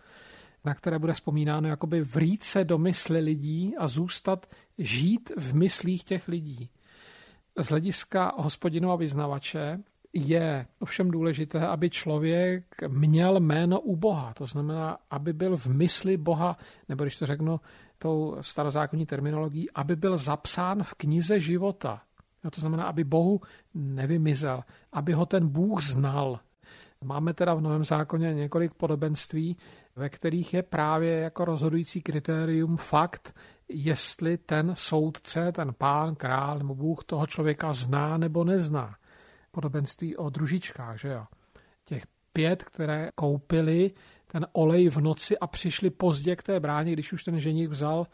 na 0.64 0.74
které 0.74 0.98
bude 0.98 1.12
vzpomínáno, 1.12 1.68
jakoby 1.68 2.00
vrít 2.00 2.42
se 2.42 2.64
do 2.64 2.78
mysli 2.78 3.20
lidí 3.20 3.76
a 3.76 3.88
zůstat 3.88 4.46
žít 4.78 5.32
v 5.36 5.54
myslích 5.54 6.04
těch 6.04 6.28
lidí. 6.28 6.70
Z 7.58 7.68
hlediska 7.68 8.32
hospodinova 8.36 8.96
vyznavače 8.96 9.78
je 10.12 10.66
ovšem 10.78 11.10
důležité, 11.10 11.66
aby 11.66 11.90
člověk 11.90 12.64
měl 12.88 13.40
jméno 13.40 13.80
u 13.80 13.96
Boha. 13.96 14.34
To 14.34 14.46
znamená, 14.46 14.98
aby 15.10 15.32
byl 15.32 15.56
v 15.56 15.66
mysli 15.66 16.16
Boha, 16.16 16.56
nebo 16.88 17.04
když 17.04 17.16
to 17.16 17.26
řeknu 17.26 17.60
tou 17.98 18.36
starozákonní 18.40 19.06
terminologií, 19.06 19.70
aby 19.70 19.96
byl 19.96 20.16
zapsán 20.16 20.82
v 20.82 20.94
knize 20.94 21.40
života. 21.40 22.02
Jo, 22.46 22.50
to 22.50 22.60
znamená, 22.60 22.84
aby 22.84 23.04
Bohu 23.04 23.40
nevymizel, 23.74 24.62
aby 24.92 25.12
ho 25.12 25.26
ten 25.26 25.48
Bůh 25.48 25.82
znal. 25.82 26.40
Máme 27.04 27.34
teda 27.34 27.54
v 27.54 27.60
Novém 27.60 27.84
zákoně 27.84 28.34
několik 28.34 28.74
podobenství, 28.74 29.56
ve 29.96 30.08
kterých 30.08 30.54
je 30.54 30.62
právě 30.62 31.20
jako 31.20 31.44
rozhodující 31.44 32.02
kritérium 32.02 32.76
fakt, 32.76 33.34
jestli 33.68 34.38
ten 34.38 34.74
soudce, 34.74 35.52
ten 35.52 35.74
pán, 35.78 36.14
král 36.14 36.58
nebo 36.58 36.74
Bůh 36.74 37.04
toho 37.04 37.26
člověka 37.26 37.72
zná 37.72 38.18
nebo 38.18 38.44
nezná. 38.44 38.94
Podobenství 39.50 40.16
o 40.16 40.30
družičkách, 40.30 41.00
že 41.00 41.08
jo. 41.08 41.24
Těch 41.84 42.06
pět, 42.32 42.64
které 42.64 43.10
koupili 43.14 43.90
ten 44.26 44.46
olej 44.52 44.88
v 44.88 44.96
noci 44.96 45.38
a 45.38 45.46
přišli 45.46 45.90
pozdě 45.90 46.36
k 46.36 46.42
té 46.42 46.60
bráně, 46.60 46.92
když 46.92 47.12
už 47.12 47.24
ten 47.24 47.40
ženich 47.40 47.68
vzal 47.68 48.06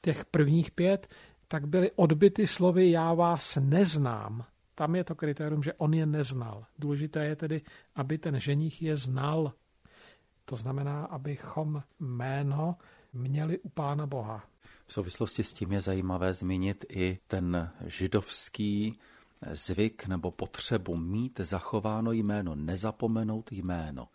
těch 0.00 0.24
prvních 0.24 0.70
pět, 0.70 1.08
tak 1.48 1.66
byly 1.66 1.90
odbyty 1.96 2.46
slovy 2.46 2.90
já 2.90 3.14
vás 3.14 3.58
neznám. 3.60 4.44
Tam 4.74 4.94
je 4.94 5.04
to 5.04 5.14
kritérium, 5.14 5.62
že 5.62 5.72
on 5.72 5.94
je 5.94 6.06
neznal. 6.06 6.64
Důležité 6.78 7.24
je 7.24 7.36
tedy, 7.36 7.62
aby 7.94 8.18
ten 8.18 8.40
ženich 8.40 8.82
je 8.82 8.96
znal. 8.96 9.52
To 10.44 10.56
znamená, 10.56 11.04
abychom 11.04 11.82
jméno 12.00 12.76
měli 13.12 13.58
u 13.58 13.68
Pána 13.68 14.06
Boha. 14.06 14.44
V 14.86 14.92
souvislosti 14.92 15.44
s 15.44 15.52
tím 15.52 15.72
je 15.72 15.80
zajímavé 15.80 16.34
zmínit 16.34 16.84
i 16.88 17.18
ten 17.26 17.70
židovský 17.86 18.98
zvyk 19.50 20.06
nebo 20.06 20.30
potřebu 20.30 20.96
mít 20.96 21.40
zachováno 21.40 22.12
jméno, 22.12 22.54
nezapomenout 22.54 23.52
jméno. 23.52 24.08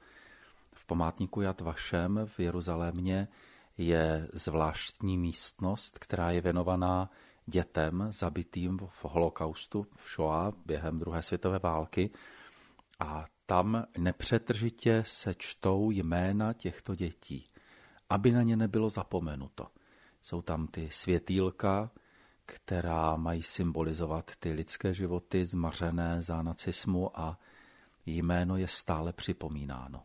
V 0.75 0.85
památníku 0.85 1.41
Jad 1.41 1.61
Vašem 1.61 2.19
v 2.25 2.39
Jeruzalémě 2.39 3.27
je 3.77 4.27
zvláštní 4.33 5.17
místnost, 5.17 5.99
která 5.99 6.31
je 6.31 6.41
věnovaná 6.41 7.09
dětem 7.45 8.07
zabitým 8.09 8.79
v 8.87 9.05
holokaustu 9.05 9.87
v 9.95 10.15
Shoah 10.15 10.53
během 10.65 10.99
druhé 10.99 11.21
světové 11.21 11.59
války 11.59 12.09
a 12.99 13.25
tam 13.45 13.85
nepřetržitě 13.97 15.03
se 15.05 15.35
čtou 15.37 15.91
jména 15.91 16.53
těchto 16.53 16.95
dětí, 16.95 17.43
aby 18.09 18.31
na 18.31 18.43
ně 18.43 18.55
nebylo 18.55 18.89
zapomenuto. 18.89 19.67
Jsou 20.21 20.41
tam 20.41 20.67
ty 20.67 20.89
světýlka, 20.91 21.91
která 22.45 23.15
mají 23.15 23.43
symbolizovat 23.43 24.31
ty 24.39 24.51
lidské 24.51 24.93
životy 24.93 25.45
zmařené 25.45 26.21
za 26.21 26.41
nacismu 26.41 27.19
a 27.19 27.39
jméno 28.05 28.57
je 28.57 28.67
stále 28.67 29.13
připomínáno. 29.13 30.03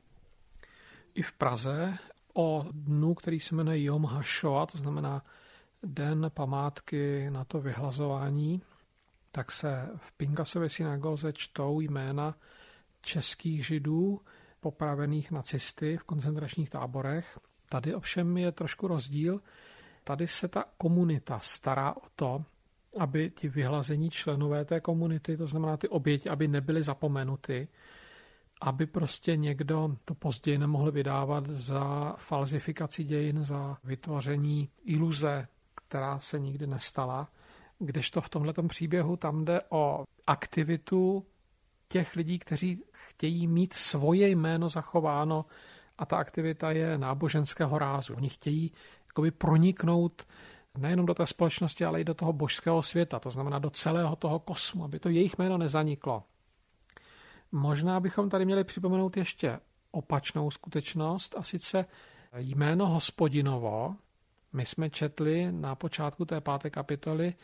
I 1.15 1.23
v 1.23 1.33
Praze 1.33 1.99
o 2.39 2.67
dnu, 2.73 3.15
který 3.15 3.41
se 3.41 3.55
jmenuje 3.55 3.83
Yom 3.83 4.05
HaShoah, 4.05 4.71
to 4.73 4.79
znamená 4.79 5.25
den 5.83 6.31
památky 6.35 7.31
na 7.31 7.45
to 7.45 7.61
vyhlazování, 7.61 8.63
tak 9.33 9.53
se 9.53 9.89
v 9.97 10.13
Pinkasově 10.13 10.71
synagoze 10.71 11.33
čtou 11.33 11.81
jména 11.81 12.35
českých 13.03 13.67
židů 13.67 14.21
popravených 14.61 15.31
nacisty 15.31 15.97
v 15.97 16.05
koncentračních 16.05 16.71
táborech. 16.71 17.39
Tady 17.69 17.95
ovšem 17.95 18.37
je 18.37 18.53
trošku 18.53 18.89
rozdíl. 18.89 19.41
Tady 20.05 20.29
se 20.29 20.49
ta 20.49 20.65
komunita 20.79 21.39
stará 21.39 21.97
o 21.97 22.09
to, 22.17 22.45
aby 22.99 23.31
ti 23.31 23.49
vyhlazení 23.49 24.11
členové 24.11 24.65
té 24.65 24.81
komunity, 24.81 25.37
to 25.37 25.47
znamená 25.47 25.77
ty 25.77 25.89
oběti, 25.89 26.29
aby 26.29 26.49
nebyly 26.49 26.83
zapomenuty, 26.83 27.69
aby 28.61 28.87
prostě 28.87 29.37
někdo 29.37 29.97
to 30.05 30.15
později 30.15 30.59
nemohl 30.59 30.93
vydávat 30.93 31.47
za 31.47 32.15
falzifikaci 32.19 33.05
dějin, 33.05 33.45
za 33.45 33.79
vytvoření 33.85 34.71
iluze, 34.85 35.49
která 35.75 36.19
se 36.19 36.39
nikdy 36.39 36.67
nestala. 36.67 37.29
Kdežto 37.79 38.21
v 38.21 38.29
tomto 38.29 38.63
příběhu 38.63 39.17
tam 39.17 39.45
jde 39.45 39.61
o 39.69 40.05
aktivitu 40.27 41.27
těch 41.89 42.17
lidí, 42.17 42.39
kteří 42.39 42.83
chtějí 42.93 43.47
mít 43.47 43.73
svoje 43.73 44.29
jméno 44.29 44.69
zachováno 44.69 45.45
a 45.99 46.07
ta 46.07 46.17
aktivita 46.17 46.71
je 46.71 46.99
náboženského 46.99 47.79
rázu. 47.79 48.15
Oni 48.15 48.29
chtějí 48.29 48.73
jakoby 49.07 49.31
proniknout 49.31 50.27
nejenom 50.79 51.07
do 51.07 51.15
té 51.15 51.27
společnosti, 51.27 51.85
ale 51.85 52.01
i 52.01 52.05
do 52.05 52.15
toho 52.15 52.33
božského 52.33 52.83
světa, 52.83 53.19
to 53.19 53.31
znamená 53.31 53.59
do 53.59 53.71
celého 53.71 54.17
toho 54.17 54.39
kosmu, 54.39 54.85
aby 54.85 54.99
to 54.99 55.09
jejich 55.09 55.39
jméno 55.39 55.59
nezaniklo. 55.59 56.23
Možná 57.53 58.01
bychom 58.01 58.31
tady 58.31 58.45
měli 58.45 58.65
připomenout 58.65 59.17
ještě 59.17 59.61
opačnou 59.91 60.51
skutečnost, 60.51 61.35
a 61.39 61.43
sice 61.43 61.87
jméno 62.37 62.87
hospodinovo. 62.87 63.97
My 64.53 64.67
jsme 64.67 64.91
četli 64.91 65.53
na 65.53 65.75
počátku 65.75 66.25
té 66.25 66.41
páté 66.41 66.71
kapitoly, 66.71 67.35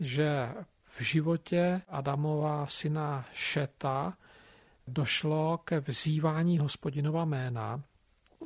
že 0.00 0.54
v 0.84 1.02
životě 1.02 1.82
Adamova 1.88 2.66
syna 2.66 3.26
Šeta 3.32 4.16
došlo 4.86 5.58
ke 5.58 5.80
vzývání 5.80 6.58
hospodinova 6.58 7.24
jména 7.24 7.82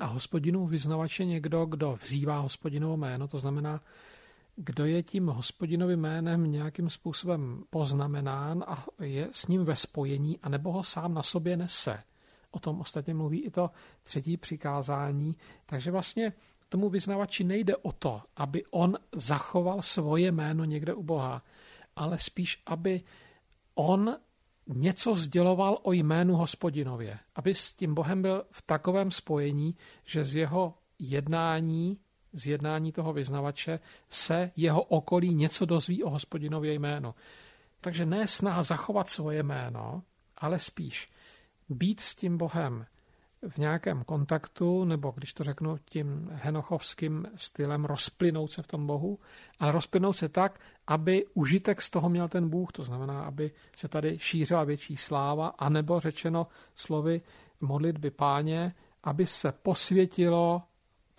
a 0.00 0.04
hospodinův 0.06 0.70
vyznavač 0.70 1.20
je 1.20 1.26
někdo, 1.26 1.66
kdo 1.66 1.98
vzývá 2.02 2.38
hospodinovo 2.38 2.96
jméno, 2.96 3.28
to 3.28 3.38
znamená, 3.38 3.80
kdo 4.56 4.84
je 4.84 5.02
tím 5.02 5.26
hospodinovým 5.26 6.00
jménem 6.00 6.50
nějakým 6.50 6.90
způsobem 6.90 7.64
poznamenán 7.70 8.64
a 8.66 8.86
je 9.00 9.28
s 9.32 9.46
ním 9.46 9.64
ve 9.64 9.76
spojení, 9.76 10.38
anebo 10.42 10.72
ho 10.72 10.82
sám 10.82 11.14
na 11.14 11.22
sobě 11.22 11.56
nese. 11.56 12.02
O 12.50 12.58
tom 12.58 12.80
ostatně 12.80 13.14
mluví 13.14 13.40
i 13.40 13.50
to 13.50 13.70
třetí 14.02 14.36
přikázání. 14.36 15.36
Takže 15.66 15.90
vlastně 15.90 16.32
tomu 16.72 16.88
vyznavači 16.88 17.44
nejde 17.44 17.76
o 17.76 17.92
to, 17.92 18.22
aby 18.36 18.64
on 18.70 18.98
zachoval 19.14 19.82
svoje 19.82 20.32
jméno 20.32 20.64
někde 20.64 20.94
u 20.94 21.02
Boha, 21.02 21.42
ale 21.96 22.18
spíš, 22.18 22.62
aby 22.66 23.02
on 23.74 24.16
něco 24.66 25.14
sděloval 25.14 25.78
o 25.82 25.92
jménu 25.92 26.36
hospodinově. 26.36 27.18
Aby 27.34 27.54
s 27.54 27.74
tím 27.74 27.94
Bohem 27.94 28.22
byl 28.22 28.44
v 28.50 28.62
takovém 28.62 29.10
spojení, 29.10 29.76
že 30.04 30.24
z 30.24 30.34
jeho 30.34 30.74
jednání, 30.98 31.98
z 32.32 32.46
jednání 32.46 32.92
toho 32.92 33.12
vyznavače 33.12 33.80
se 34.10 34.50
jeho 34.56 34.82
okolí 34.82 35.34
něco 35.34 35.64
dozví 35.64 36.02
o 36.02 36.10
hospodinově 36.10 36.74
jméno. 36.74 37.14
Takže 37.80 38.06
ne 38.06 38.28
snaha 38.28 38.62
zachovat 38.62 39.08
svoje 39.08 39.42
jméno, 39.42 40.02
ale 40.36 40.58
spíš 40.58 41.10
být 41.68 42.00
s 42.00 42.14
tím 42.14 42.38
Bohem 42.38 42.86
v 43.48 43.58
nějakém 43.58 44.04
kontaktu, 44.04 44.84
nebo 44.84 45.12
když 45.16 45.34
to 45.34 45.44
řeknu 45.44 45.78
tím 45.84 46.28
henochovským 46.32 47.26
stylem, 47.36 47.84
rozplynout 47.84 48.50
se 48.50 48.62
v 48.62 48.66
tom 48.66 48.86
Bohu, 48.86 49.18
ale 49.58 49.72
rozplynout 49.72 50.16
se 50.16 50.28
tak, 50.28 50.60
aby 50.86 51.26
užitek 51.34 51.82
z 51.82 51.90
toho 51.90 52.08
měl 52.08 52.28
ten 52.28 52.48
Bůh, 52.48 52.72
to 52.72 52.84
znamená, 52.84 53.24
aby 53.24 53.50
se 53.76 53.88
tady 53.88 54.18
šířila 54.18 54.64
větší 54.64 54.96
sláva, 54.96 55.48
anebo 55.58 56.00
řečeno 56.00 56.46
slovy 56.74 57.22
modlitby 57.60 58.10
páně, 58.10 58.74
aby 59.04 59.26
se 59.26 59.52
posvětilo 59.52 60.62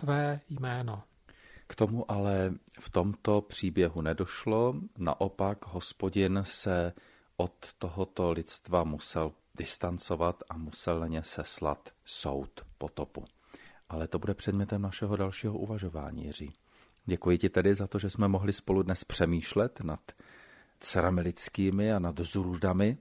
tvé 0.04 0.42
jméno. 0.50 1.04
K 1.68 1.76
tomu 1.76 2.12
ale 2.12 2.54
v 2.80 2.90
tomto 2.90 3.42
příběhu 3.42 4.02
nedošlo, 4.02 4.76
naopak 4.98 5.66
hospodin 5.66 6.42
se 6.46 6.94
od 7.38 7.74
tohoto 7.78 8.32
lidstva 8.32 8.84
musel 8.84 9.32
distancovat 9.58 10.44
a 10.50 10.58
musel 10.58 11.00
na 11.00 11.08
ně 11.08 11.24
seslat 11.24 11.90
soud 12.06 12.62
potopu. 12.78 13.26
Ale 13.90 14.08
to 14.08 14.20
bude 14.20 14.34
předmětem 14.34 14.82
našeho 14.82 15.16
dalšího 15.16 15.54
uvažování, 15.58 16.26
Jiří. 16.26 16.54
Děkuji 17.06 17.38
ti 17.38 17.50
tedy 17.50 17.76
za 17.76 17.88
to, 17.88 18.00
že 18.00 18.10
jsme 18.10 18.28
mohli 18.28 18.54
spolu 18.54 18.84
dnes 18.84 19.04
přemýšlet 19.04 19.82
nad 19.82 20.12
dcerami 20.80 21.22
lidskými 21.22 21.94
a 21.94 22.00
nad 22.00 22.20
zrůdami 22.20 22.98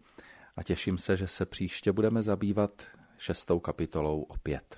a 0.57 0.62
těším 0.62 0.99
se, 0.99 1.17
že 1.17 1.29
se 1.29 1.47
příště 1.47 1.93
budeme 1.93 2.23
zabývat 2.23 2.83
šestou 3.19 3.61
kapitolou 3.61 4.23
opět. 4.23 4.77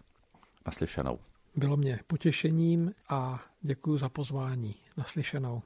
Naslyšenou. 0.67 1.19
Bylo 1.57 1.77
mě 1.77 2.01
potěšením 2.07 2.93
a 3.09 3.45
děkuji 3.63 3.99
za 3.99 4.09
pozvání. 4.09 4.75
Naslyšenou. 4.97 5.63